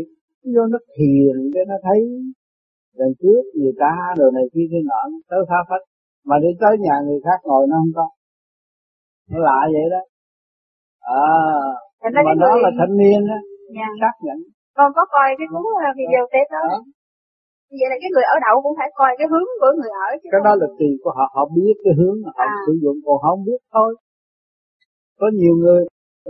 Vô 0.53 0.63
nó 0.73 0.79
thiền 0.95 1.35
cái 1.53 1.63
nó 1.71 1.77
thấy 1.85 1.99
lần 2.99 3.09
trước 3.21 3.43
người 3.59 3.75
ta 3.83 3.93
đồ 4.19 4.27
này 4.37 4.45
kia 4.53 4.67
kia 4.71 4.83
nọ 4.89 5.01
tới 5.29 5.39
phá 5.49 5.59
phách 5.69 5.85
mà 6.25 6.35
đi 6.43 6.47
tới 6.61 6.73
nhà 6.85 6.95
người 7.05 7.19
khác 7.25 7.39
ngồi 7.43 7.67
nó 7.69 7.75
không 7.81 7.93
có. 7.95 8.07
Nó 9.29 9.39
lạ 9.39 9.59
vậy 9.73 9.85
đó. 9.91 10.01
À 11.01 11.21
mà 12.03 12.33
nó 12.43 12.49
người... 12.53 12.61
là 12.65 12.71
thanh 12.79 12.93
niên 13.01 13.21
á 13.37 13.39
dạ. 13.77 13.87
xác 14.01 14.15
nhận. 14.25 14.37
Con 14.77 14.89
có 14.95 15.03
coi 15.15 15.27
cái 15.39 15.47
cuốn 15.51 15.63
ờ, 15.87 15.89
video 15.99 16.23
tết 16.33 16.45
đó 16.55 16.63
à. 16.77 16.79
vậy 17.79 17.87
là 17.91 17.97
cái 18.01 18.09
người 18.13 18.25
ở 18.33 18.35
đậu 18.45 18.55
cũng 18.63 18.75
phải 18.79 18.89
coi 18.99 19.11
cái 19.19 19.27
hướng 19.31 19.49
của 19.61 19.71
người 19.77 19.93
ở 20.07 20.09
chứ 20.21 20.27
cái 20.33 20.41
đó 20.47 20.53
là 20.61 20.67
tùy 20.79 20.91
của 21.03 21.11
họ 21.17 21.25
họ 21.35 21.43
biết 21.55 21.75
cái 21.83 21.93
hướng 21.99 22.17
họ 22.25 22.31
à. 22.35 22.63
sử 22.65 22.73
dụng 22.83 22.97
còn 23.05 23.17
không 23.25 23.39
biết 23.47 23.61
thôi. 23.73 23.89
Có 25.19 25.27
nhiều 25.39 25.55
người 25.63 25.81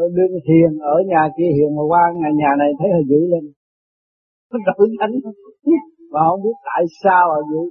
ờ, 0.01 0.03
đương 0.17 0.33
hiền 0.47 0.71
ở 0.93 0.95
nhà 1.11 1.23
kia 1.37 1.49
hiền 1.57 1.69
mà 1.77 1.83
qua 1.91 2.03
nhà 2.21 2.29
nhà 2.41 2.51
này 2.61 2.69
thấy 2.79 2.87
họ 2.95 3.01
dữ 3.09 3.21
lên. 3.31 3.43
Nó 4.51 4.57
đổi 4.67 4.87
thánh. 4.99 5.13
Mà 6.11 6.19
không 6.27 6.41
biết 6.45 6.57
tại 6.69 6.83
sao 7.03 7.23
họ 7.31 7.39
dữ. 7.51 7.63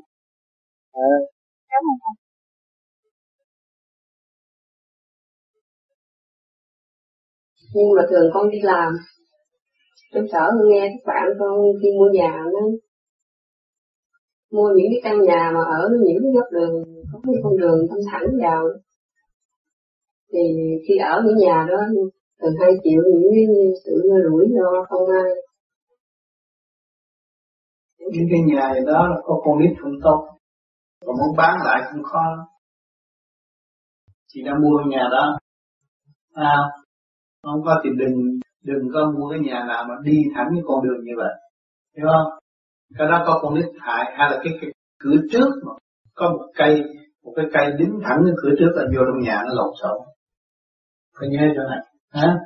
À. 0.93 1.13
Cảm 1.71 1.83
ơn 1.91 2.15
nhưng 7.75 7.95
mà 7.97 8.03
thường 8.11 8.31
con 8.35 8.51
đi 8.51 8.59
làm. 8.63 8.93
Trong 10.15 10.25
sở 10.33 10.51
nghe 10.69 10.89
các 10.89 11.13
bạn 11.13 11.29
con 11.39 11.59
đi 11.83 11.89
mua 11.99 12.09
nhà 12.13 12.45
nó 12.53 12.61
mua 14.51 14.69
những 14.77 14.87
cái 14.93 15.01
căn 15.03 15.23
nhà 15.23 15.51
mà 15.55 15.61
ở 15.61 15.89
những 16.07 16.19
cái 16.23 16.33
góc 16.35 16.47
đường 16.53 16.85
có 17.13 17.21
cái 17.25 17.35
con 17.43 17.57
đường 17.57 17.87
thăm 17.91 17.99
thẳng 18.13 18.27
vào 18.43 18.65
thì 20.33 20.39
khi 20.89 20.97
ở 20.97 21.23
những 21.25 21.37
nhà 21.37 21.67
đó 21.71 21.79
thường 22.41 22.55
hay 22.61 22.71
chịu 22.85 23.03
những 23.07 23.33
cái 23.35 23.47
sự 23.85 24.03
rủi 24.31 24.47
ro 24.59 24.85
không 24.89 25.09
ai. 25.09 25.31
Những 27.99 28.29
cái 28.31 28.41
nhà 28.47 28.81
đó 28.87 29.09
là 29.09 29.17
có 29.25 29.41
con 29.45 29.59
nít 29.59 29.71
không 29.83 29.93
tốt 30.03 30.40
còn 31.07 31.17
muốn 31.19 31.37
bán 31.37 31.59
lại 31.65 31.83
cũng 31.93 32.03
khó. 32.03 32.25
Chị 34.29 34.43
đã 34.45 34.53
mua 34.63 34.79
nhà 34.87 35.09
đó. 35.13 35.39
À, 36.35 36.57
không? 37.43 37.63
Có 37.65 37.81
thì 37.85 37.91
đừng 37.99 38.41
đừng 38.65 38.89
có 38.95 39.13
mua 39.19 39.31
cái 39.31 39.39
nhà 39.41 39.65
nào 39.69 39.85
mà 39.89 39.95
đi 40.03 40.23
thẳng 40.35 40.47
cái 40.55 40.63
con 40.67 40.85
đường 40.85 41.05
như 41.05 41.13
vậy. 41.17 41.35
Hiểu 41.97 42.07
không? 42.07 42.39
Cái 42.99 43.09
đó 43.09 43.25
có 43.27 43.39
con 43.43 43.55
nít 43.55 43.65
hại 43.81 44.05
hay 44.17 44.31
là 44.31 44.41
cái, 44.45 44.53
cái 44.61 44.71
cửa 44.99 45.17
trước 45.33 45.49
mà 45.67 45.73
có 46.15 46.31
một 46.31 46.47
cây 46.55 46.83
một 47.25 47.33
cái 47.37 47.47
cây 47.53 47.73
đứng 47.79 48.01
thẳng 48.05 48.19
cái 48.25 48.35
cửa 48.43 48.51
trước 48.59 48.73
là 48.75 48.85
vô 48.95 49.03
trong 49.07 49.23
nhà 49.23 49.43
nó 49.47 49.55
lộn 49.55 49.75
xộn. 49.83 49.99
Phải 51.21 51.29
nhớ 51.29 51.49
chỗ 51.57 51.63
này. 51.69 51.79
Hả? 52.11 52.37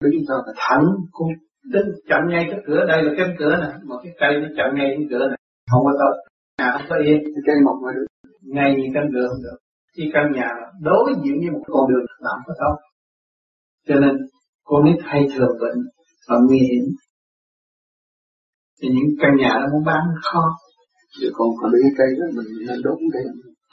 Đứng 0.00 0.22
sao 0.28 0.36
là 0.46 0.52
thẳng 0.56 0.84
cũng 1.10 1.28
đứng 1.64 1.88
chặn 2.08 2.20
ngay 2.28 2.46
cái 2.50 2.60
cửa. 2.66 2.84
Đây 2.88 3.02
là 3.02 3.12
cái 3.16 3.26
cửa 3.38 3.56
này 3.56 3.70
một 3.84 4.00
cái 4.02 4.12
cây 4.20 4.40
nó 4.40 4.48
chặn 4.56 4.74
ngay 4.74 4.94
cái 4.96 5.06
cửa 5.10 5.28
này 5.28 5.38
không 5.70 5.84
có 5.84 5.92
tốt 5.98 6.27
nhà 6.58 6.68
không 6.72 6.86
có 6.88 6.96
yên 7.06 7.18
cái 7.24 7.42
cây 7.46 7.56
mọc 7.64 7.76
ngoài 7.80 7.94
được 7.96 8.06
ngay 8.54 8.68
căn 8.94 9.04
không 9.12 9.42
được. 9.46 9.58
Khi 9.96 10.04
căn 10.14 10.24
nhà 10.36 10.48
đối 10.82 11.14
diện 11.22 11.36
với 11.40 11.50
một 11.50 11.64
con 11.66 11.84
đường 11.90 12.06
làm 12.18 12.38
có 12.46 12.54
tốt 12.62 12.76
cho 13.88 13.94
nên 13.94 14.14
con 14.64 14.84
nít 14.84 14.98
hay 15.02 15.28
thường 15.34 15.54
bệnh 15.60 15.78
và 16.28 16.36
nguy 16.46 16.58
hiểm. 16.58 16.84
Thì 18.82 18.88
những 18.94 19.10
căn 19.20 19.30
nhà 19.40 19.52
nó 19.60 19.66
muốn 19.72 19.84
bán 19.84 20.02
khó. 20.22 20.44
Vậy 21.20 21.30
con 21.34 21.48
phải 21.58 21.70
lấy 21.72 21.82
cây 21.98 22.10
đó 22.18 22.26
mình 22.36 22.50
nên 22.68 22.78
đốt 22.84 22.98
cái 23.12 23.22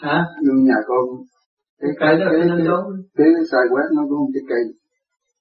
hả? 0.03 0.17
Nhưng 0.43 0.57
nhà 0.69 0.79
con 0.87 1.03
cái 1.81 1.91
cây 1.99 2.13
đó 2.19 2.25
cái, 2.31 2.41
nên 2.49 2.65
đốt 2.69 2.83
cái 3.17 3.27
sai 3.51 3.63
quét 3.71 3.87
nó 3.95 4.01
có 4.09 4.15
một 4.21 4.29
cái 4.33 4.43
cây. 4.49 4.63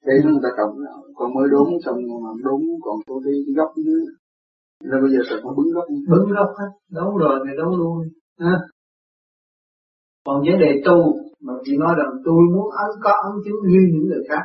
Cây 0.06 0.16
nó 0.24 0.30
người 0.30 0.44
ta 0.46 0.50
trồng 0.58 0.72
con 1.14 1.34
mới 1.34 1.46
đốn 1.54 1.68
xong 1.84 1.98
mà 2.24 2.30
đốn 2.46 2.60
còn 2.84 2.96
có 3.06 3.14
cái 3.24 3.34
gốc 3.56 3.70
nữa 3.86 4.04
nên 4.88 4.98
bây 5.02 5.10
giờ 5.12 5.20
cần 5.28 5.40
nó 5.44 5.50
bứng 5.58 5.70
gốc 5.74 5.86
bứng 6.10 6.26
gốc 6.36 6.50
hết 6.58 6.70
đấu 6.98 7.18
rồi 7.22 7.36
thì 7.44 7.52
đấu 7.60 7.70
luôn 7.80 7.96
ha. 8.40 8.56
Còn 10.26 10.36
vấn 10.46 10.58
đề 10.64 10.70
tu 10.86 10.98
mà 11.46 11.52
chị 11.64 11.72
nói 11.82 11.94
rằng 11.98 12.10
tôi 12.24 12.40
muốn 12.54 12.66
ấn 12.84 12.90
có 13.04 13.10
ấn 13.28 13.34
chứng 13.44 13.58
như 13.70 13.80
những 13.92 14.06
người 14.10 14.24
khác 14.28 14.44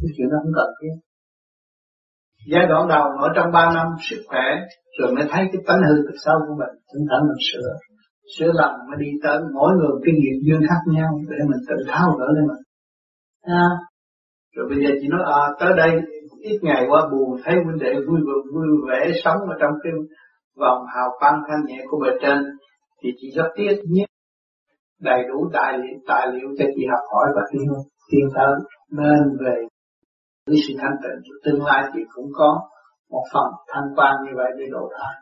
cái 0.00 0.10
chuyện 0.16 0.28
đó 0.32 0.36
không 0.42 0.52
cần 0.58 0.70
thiết. 0.80 0.94
Giai 2.52 2.66
đoạn 2.70 2.88
đầu 2.88 3.04
ở 3.26 3.28
trong 3.36 3.48
ba 3.52 3.64
năm 3.76 3.86
sức 4.10 4.20
khỏe 4.28 4.46
rồi 4.98 5.14
mới 5.14 5.24
thấy 5.30 5.42
cái 5.52 5.60
tánh 5.66 5.80
hư 5.88 5.94
thực 6.06 6.18
sâu 6.24 6.36
của 6.46 6.56
mình 6.60 6.74
chúng 6.92 7.06
ta 7.10 7.16
mình 7.28 7.40
sửa. 7.48 7.70
Sửa 8.34 8.52
lầm 8.60 8.72
mới 8.88 8.96
đi 9.04 9.10
tới 9.22 9.38
mỗi 9.54 9.70
người 9.78 9.94
cái 10.04 10.14
nghiệp 10.14 10.38
duyên 10.44 10.60
khác 10.68 10.82
nhau 10.96 11.10
để 11.30 11.38
mình 11.50 11.62
tự 11.68 11.76
tháo 11.88 12.08
gỡ 12.18 12.26
lên 12.36 12.44
mình. 12.50 12.62
À, 13.42 13.66
rồi 14.54 14.66
bây 14.70 14.78
giờ 14.82 14.90
chị 15.00 15.08
nói 15.08 15.22
à 15.40 15.42
tới 15.60 15.72
đây 15.76 15.92
ít 16.40 16.58
ngày 16.62 16.86
qua 16.88 17.00
buồn 17.12 17.40
thấy 17.44 17.54
huynh 17.64 17.78
đệ 17.78 17.94
vui 17.94 18.20
vui, 18.26 18.42
vui 18.54 18.66
vẻ 18.88 19.12
sống 19.24 19.36
ở 19.36 19.56
trong 19.60 19.72
cái 19.82 19.92
vòng 20.56 20.84
hào 20.94 21.08
quang 21.18 21.42
thanh 21.48 21.64
nhẹ 21.66 21.84
của 21.88 21.98
bề 22.04 22.10
trên 22.22 22.38
thì 23.02 23.10
chị 23.20 23.26
rất 23.36 23.48
tiếc 23.56 23.76
nhất 23.84 24.08
đầy 25.00 25.22
đủ 25.28 25.50
tài 25.52 25.78
liệu 25.78 25.98
tài 26.06 26.26
liệu 26.32 26.48
cho 26.58 26.64
chị 26.76 26.82
học 26.90 27.04
hỏi 27.12 27.26
và 27.36 27.42
tiến 27.52 27.62
tiến 28.10 28.28
tới 28.34 28.54
nên 28.90 29.36
về 29.44 29.56
với 30.46 30.56
sự 30.68 30.74
thanh 30.78 30.96
tịnh 31.02 31.32
tương 31.44 31.64
lai 31.64 31.84
thì 31.94 32.00
cũng 32.14 32.30
có 32.32 32.60
một 33.10 33.24
phần 33.32 33.50
thanh 33.68 33.88
quan 33.96 34.14
như 34.24 34.32
vậy 34.36 34.50
để 34.58 34.64
độ 34.70 34.90
thai 34.98 35.14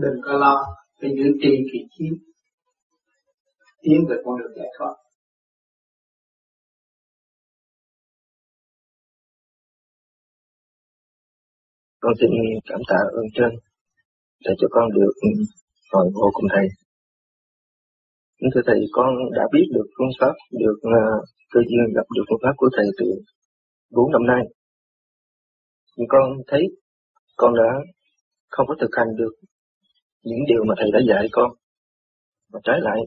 đừng 0.00 0.20
có 0.24 0.32
lo 0.32 0.64
phải 1.00 1.10
giữ 1.16 1.24
trì 1.42 1.50
kỳ 1.72 1.78
trí 1.98 2.04
tiến 3.82 4.00
về 4.08 4.16
con 4.24 4.38
đường 4.38 4.52
giải 4.56 4.68
thoát. 4.78 4.94
Con 12.06 12.14
xin 12.20 12.30
cảm 12.70 12.80
tạ 12.88 13.00
ơn 13.20 13.26
trên 13.34 13.50
để 14.44 14.52
cho 14.58 14.68
con 14.70 14.84
được 14.96 15.12
ừ, 15.28 15.30
ngồi 15.92 16.06
ngồi 16.12 16.30
cùng 16.34 16.48
thầy 16.54 16.66
Nhưng 18.40 18.50
thưa 18.54 18.60
thầy, 18.66 18.80
con 18.92 19.14
đã 19.36 19.44
biết 19.52 19.66
được 19.74 19.86
phương 19.98 20.14
pháp, 20.20 20.34
được 20.50 20.78
uh, 20.96 21.24
cơ 21.52 21.60
duyên 21.68 21.86
gặp 21.96 22.06
được 22.14 22.24
phương 22.28 22.42
pháp 22.42 22.54
của 22.56 22.70
thầy 22.76 22.86
từ 22.98 23.06
4 23.90 24.12
năm 24.12 24.26
nay. 24.26 24.42
Nhưng 25.96 26.08
con 26.08 26.24
thấy 26.46 26.62
con 27.36 27.54
đã 27.54 27.70
không 28.48 28.66
có 28.66 28.74
thực 28.80 28.90
hành 28.96 29.16
được 29.16 29.32
những 30.22 30.42
điều 30.48 30.64
mà 30.64 30.74
thầy 30.78 30.90
đã 30.92 31.00
dạy 31.08 31.28
con. 31.32 31.50
Mà 32.52 32.60
trái 32.64 32.78
lại, 32.80 33.00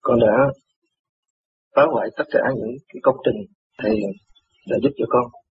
con 0.00 0.20
đã 0.20 0.36
phá 1.74 1.82
hoại 1.92 2.08
tất 2.16 2.24
cả 2.30 2.40
những 2.56 2.76
cái 2.88 3.00
công 3.02 3.16
trình 3.24 3.38
thầy 3.78 3.96
đã 4.70 4.76
giúp 4.82 4.90
cho 4.98 5.06
con. 5.08 5.45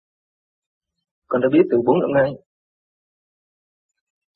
Con 1.32 1.42
đã 1.42 1.50
biết 1.54 1.66
từ 1.72 1.78
4 1.86 2.00
năm 2.00 2.12
nay, 2.14 2.30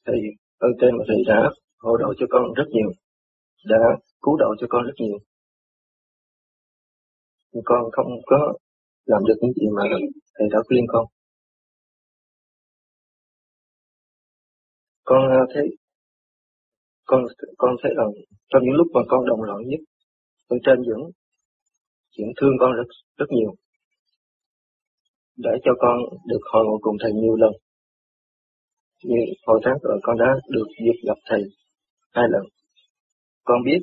thầy 0.06 0.20
ơn 0.58 0.72
trên 0.82 0.98
mà 0.98 1.04
thầy 1.08 1.18
đã 1.28 1.50
hỗ 1.78 1.98
trợ 2.00 2.06
cho 2.20 2.26
con 2.30 2.54
rất 2.54 2.68
nhiều, 2.70 2.90
đã 3.66 3.78
cứu 4.22 4.38
độ 4.38 4.56
cho 4.60 4.68
con 4.70 4.86
rất 4.86 4.94
nhiều. 4.98 5.18
Nhưng 7.52 7.64
con 7.66 7.84
không 7.92 8.12
có 8.26 8.54
làm 9.06 9.22
được 9.28 9.34
những 9.42 9.54
gì 9.54 9.68
mà 9.76 9.84
thầy 10.36 10.48
đã 10.52 10.60
khuyên 10.68 10.86
con. 10.88 11.06
Con 15.04 15.32
à, 15.32 15.42
thấy 15.54 15.68
con 17.06 17.26
con 17.58 17.76
thấy 17.84 17.92
rằng 17.98 18.10
trong 18.50 18.64
những 18.64 18.78
lúc 18.80 18.88
mà 18.94 19.02
con 19.10 19.26
đồng 19.26 19.44
loạn 19.44 19.60
nhất, 19.68 19.80
ơn 20.48 20.60
trên 20.66 20.84
dưỡng 20.88 21.04
dưỡng 22.18 22.34
thương 22.42 22.54
con 22.60 22.72
rất 22.72 22.88
rất 23.18 23.26
nhiều 23.30 23.56
để 25.38 25.52
cho 25.64 25.72
con 25.80 25.98
được 26.26 26.40
hội 26.54 26.66
ngộ 26.66 26.78
cùng 26.82 26.98
thầy 27.02 27.12
nhiều 27.14 27.36
lần. 27.36 27.52
Như 29.04 29.18
hồi 29.48 29.60
tháng 29.64 29.78
rồi 29.82 30.00
con 30.04 30.18
đã 30.18 30.26
được 30.50 30.68
dịp 30.84 31.08
gặp 31.08 31.18
thầy 31.30 31.42
hai 32.14 32.26
lần. 32.30 32.42
Con 33.44 33.64
biết 33.66 33.80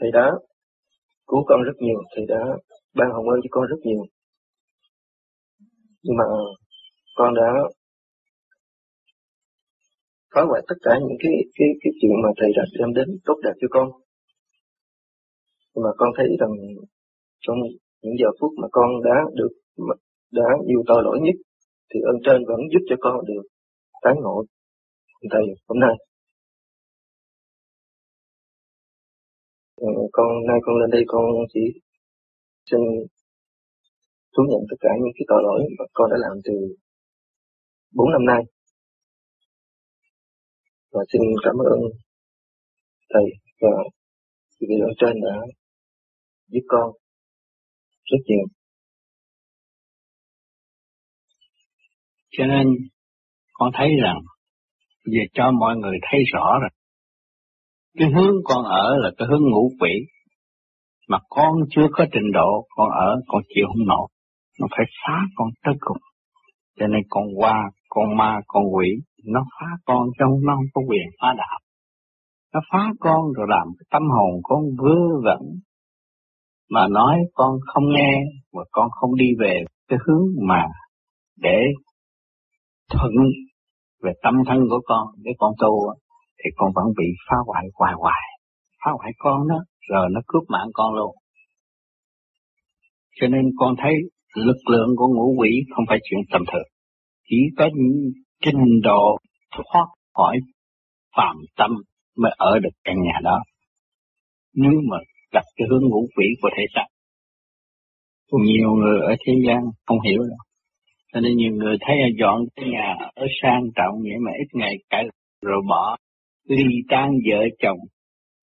thầy 0.00 0.10
đã 0.12 0.30
cứu 1.26 1.44
con 1.46 1.62
rất 1.62 1.76
nhiều, 1.78 2.00
thầy 2.16 2.26
đã 2.28 2.40
ban 2.94 3.08
hồng 3.12 3.28
ơn 3.28 3.40
cho 3.42 3.48
con 3.50 3.66
rất 3.66 3.80
nhiều. 3.82 4.02
Nhưng 6.02 6.16
mà 6.16 6.24
con 7.14 7.34
đã 7.34 7.50
phá 10.34 10.42
hoại 10.48 10.62
tất 10.68 10.74
cả 10.82 10.98
những 11.00 11.18
cái 11.22 11.32
cái 11.54 11.68
cái 11.82 11.92
chuyện 12.00 12.12
mà 12.22 12.28
thầy 12.36 12.50
đã 12.56 12.62
đem 12.78 12.94
đến 12.94 13.08
tốt 13.24 13.36
đẹp 13.44 13.54
cho 13.60 13.68
con. 13.70 13.88
Nhưng 15.74 15.84
mà 15.84 15.90
con 15.98 16.10
thấy 16.16 16.26
rằng 16.40 16.50
trong 17.40 17.56
những 18.02 18.14
giờ 18.20 18.28
phút 18.40 18.52
mà 18.62 18.68
con 18.72 18.88
đã 19.04 19.16
được 19.34 19.52
đã 20.30 20.48
nhiều 20.66 20.82
tội 20.86 21.02
lỗi 21.04 21.18
nhất 21.22 21.36
thì 21.90 22.00
ơn 22.10 22.16
trên 22.24 22.38
vẫn 22.48 22.60
giúp 22.72 22.82
cho 22.88 22.96
con 23.00 23.24
được 23.26 23.42
tái 24.02 24.14
ngộ 24.22 24.44
thầy 25.30 25.42
hôm 25.68 25.78
nay. 25.80 25.94
Ừ, 29.76 29.86
con 30.12 30.26
nay 30.48 30.58
con 30.62 30.76
lên 30.80 30.90
đây 30.90 31.02
con 31.06 31.24
chỉ 31.52 31.60
xin 32.70 32.80
thú 34.36 34.42
nhận 34.50 34.62
tất 34.70 34.76
cả 34.80 34.90
những 35.00 35.12
cái 35.14 35.24
tội 35.28 35.42
lỗi 35.42 35.60
mà 35.78 35.84
con 35.92 36.10
đã 36.10 36.16
làm 36.20 36.36
từ 36.44 36.54
bốn 37.94 38.10
năm 38.12 38.24
nay. 38.24 38.42
Và 40.92 41.02
xin 41.12 41.22
cảm 41.44 41.56
ơn 41.56 41.80
Thầy 43.10 43.24
và 43.60 43.70
vị 44.60 44.76
ở 44.88 44.90
trên 45.00 45.20
đã 45.24 45.36
giúp 46.48 46.64
con 46.68 46.92
rất 48.04 48.18
nhiều. 48.26 48.57
Cho 52.30 52.46
nên 52.46 52.66
con 53.52 53.70
thấy 53.74 53.88
rằng 54.02 54.18
về 55.04 55.24
cho 55.34 55.50
mọi 55.50 55.76
người 55.76 55.98
thấy 56.10 56.20
rõ 56.32 56.58
rồi. 56.60 56.70
Cái 57.98 58.08
hướng 58.16 58.34
con 58.44 58.64
ở 58.64 58.96
là 58.96 59.10
cái 59.16 59.28
hướng 59.30 59.42
ngũ 59.50 59.70
quỷ. 59.80 59.90
Mà 61.08 61.18
con 61.28 61.52
chưa 61.70 61.86
có 61.92 62.06
trình 62.12 62.32
độ, 62.32 62.66
con 62.68 62.90
ở, 62.90 63.20
con 63.26 63.42
chịu 63.54 63.66
không 63.66 63.86
nổi. 63.86 64.08
Nó 64.60 64.66
phải 64.70 64.86
phá 65.06 65.18
con 65.36 65.48
tới 65.64 65.74
cùng. 65.80 65.96
Cho 66.78 66.86
nên 66.86 67.00
con 67.08 67.24
qua, 67.36 67.70
con 67.88 68.16
ma, 68.16 68.40
con 68.46 68.64
quỷ, 68.74 68.88
nó 69.24 69.40
phá 69.60 69.66
con 69.84 70.08
trong 70.18 70.30
nó 70.46 70.54
không 70.54 70.64
có 70.74 70.82
quyền 70.88 71.06
phá 71.20 71.28
đạo. 71.38 71.58
Nó 72.54 72.60
phá 72.72 72.92
con 73.00 73.32
rồi 73.36 73.46
làm 73.50 73.66
cái 73.78 73.86
tâm 73.90 74.02
hồn 74.02 74.40
con 74.42 74.62
vơ 74.78 75.20
vẩn. 75.24 75.40
Mà 76.70 76.88
nói 76.88 77.18
con 77.34 77.52
không 77.66 77.84
nghe, 77.94 78.22
và 78.52 78.64
con 78.70 78.88
không 78.90 79.16
đi 79.16 79.26
về 79.38 79.64
cái 79.88 79.98
hướng 80.06 80.46
mà 80.48 80.64
để 81.36 81.58
thuận 82.90 83.12
về 84.02 84.12
tâm 84.22 84.34
thân 84.46 84.58
của 84.70 84.80
con 84.84 85.06
để 85.24 85.32
con 85.38 85.52
tu 85.58 85.94
thì 86.38 86.50
con 86.56 86.72
vẫn 86.74 86.84
bị 86.98 87.04
phá 87.28 87.36
hoại 87.46 87.64
hoài 87.74 87.94
hoài. 87.96 88.22
Phá 88.84 88.90
hoại 88.98 89.12
con 89.18 89.48
đó, 89.48 89.58
rồi 89.88 90.06
nó 90.10 90.20
cướp 90.26 90.42
mạng 90.48 90.68
con 90.72 90.94
luôn. 90.94 91.16
Cho 93.20 93.26
nên 93.26 93.44
con 93.58 93.74
thấy 93.82 93.92
lực 94.34 94.56
lượng 94.70 94.88
của 94.96 95.08
ngũ 95.08 95.34
quỷ 95.38 95.50
không 95.76 95.84
phải 95.88 95.98
chuyện 96.02 96.20
tầm 96.30 96.42
thường. 96.52 96.68
Chỉ 97.28 97.36
có 97.56 97.68
những 97.74 98.12
trình 98.44 98.80
độ 98.82 99.16
thoát 99.50 99.86
khỏi 100.14 100.38
phạm 101.16 101.36
tâm 101.56 101.70
mới 102.16 102.32
ở 102.36 102.58
được 102.58 102.76
căn 102.84 102.96
nhà 103.02 103.20
đó. 103.22 103.38
Nếu 104.54 104.72
mà 104.90 104.96
gặp 105.32 105.44
cái 105.56 105.68
hướng 105.70 105.82
ngũ 105.82 106.06
quỷ 106.16 106.26
của 106.42 106.48
thể 106.56 106.62
xác, 106.74 106.86
nhiều 108.32 108.70
người 108.70 109.00
ở 109.00 109.16
thế 109.26 109.32
gian 109.46 109.58
không 109.86 110.00
hiểu 110.00 110.18
đâu 110.18 110.47
cho 111.12 111.20
nên 111.20 111.36
nhiều 111.36 111.52
người 111.52 111.76
thấy 111.80 111.96
dọn 112.18 112.44
cái 112.56 112.68
nhà 112.70 112.96
ở 113.14 113.26
sang 113.42 113.62
trọng 113.76 113.94
vậy 114.02 114.18
mà 114.24 114.30
ít 114.38 114.48
ngày 114.52 114.74
cãi 114.90 115.04
rồi 115.42 115.62
bỏ 115.68 115.96
ly 116.48 116.64
tan 116.88 117.10
vợ 117.30 117.44
chồng 117.58 117.78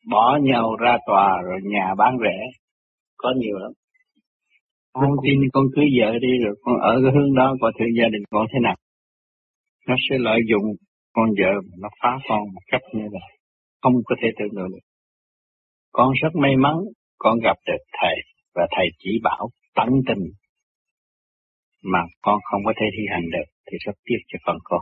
bỏ 0.10 0.40
nhau 0.44 0.76
ra 0.76 0.98
tòa 1.08 1.42
rồi 1.46 1.60
nhà 1.64 1.96
bán 1.98 2.18
rẻ. 2.24 2.38
Có 3.18 3.34
nhiều 3.38 3.58
lắm. 3.58 3.72
Con 4.94 5.10
tin 5.24 5.40
con 5.54 5.66
cưới 5.76 5.86
vợ 6.00 6.20
đi 6.20 6.28
rồi 6.46 6.56
con 6.62 6.76
ở 6.82 7.00
cái 7.04 7.12
hướng 7.16 7.36
đó 7.36 7.56
coi 7.62 7.72
thử 7.80 7.86
gia 7.98 8.08
đình 8.08 8.24
con 8.30 8.46
thế 8.54 8.60
nào. 8.64 8.76
Nó 9.88 9.96
sẽ 10.10 10.18
lợi 10.20 10.40
dụng 10.50 10.64
con 11.14 11.30
vợ 11.30 11.52
nó 11.82 11.90
phá 12.02 12.18
con 12.30 12.40
một 12.54 12.62
cách 12.72 12.82
như 12.94 13.04
vậy. 13.12 13.38
Không 13.82 13.94
có 14.06 14.16
thể 14.22 14.28
tưởng 14.40 14.56
tượng 14.56 14.70
được. 14.70 14.86
Con 15.92 16.12
rất 16.22 16.30
may 16.42 16.56
mắn 16.56 16.76
con 17.18 17.40
gặp 17.44 17.58
được 17.68 17.84
thầy 18.02 18.16
và 18.56 18.68
thầy 18.78 18.88
chỉ 19.00 19.20
bảo 19.24 19.50
tận 19.76 19.90
tình 20.08 20.24
mà 21.92 22.00
con 22.22 22.40
không 22.52 22.62
có 22.66 22.74
thể 22.80 22.86
thi 22.98 23.04
hành 23.10 23.26
được 23.32 23.48
thì 23.68 23.78
rất 23.86 23.96
tiếc 24.06 24.22
cho 24.28 24.40
con 24.46 24.58
con. 24.64 24.80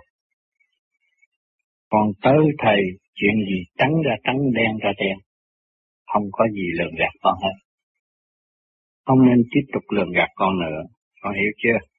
Còn 1.89 2.07
tới 2.21 2.39
thầy 2.57 2.81
chuyện 3.15 3.35
gì 3.49 3.59
trắng 3.77 3.93
ra 4.05 4.15
trắng 4.23 4.39
đen 4.53 4.71
ra 4.83 4.91
đen, 4.97 5.17
không 6.13 6.23
có 6.31 6.47
gì 6.47 6.67
lường 6.79 6.95
gạt 6.99 7.13
con 7.21 7.35
hết. 7.43 7.55
Không 9.05 9.25
nên 9.27 9.43
tiếp 9.51 9.65
tục 9.73 9.83
lường 9.89 10.11
gạt 10.11 10.29
con 10.35 10.59
nữa, 10.59 10.81
con 11.21 11.33
hiểu 11.33 11.51
chưa? 11.57 11.92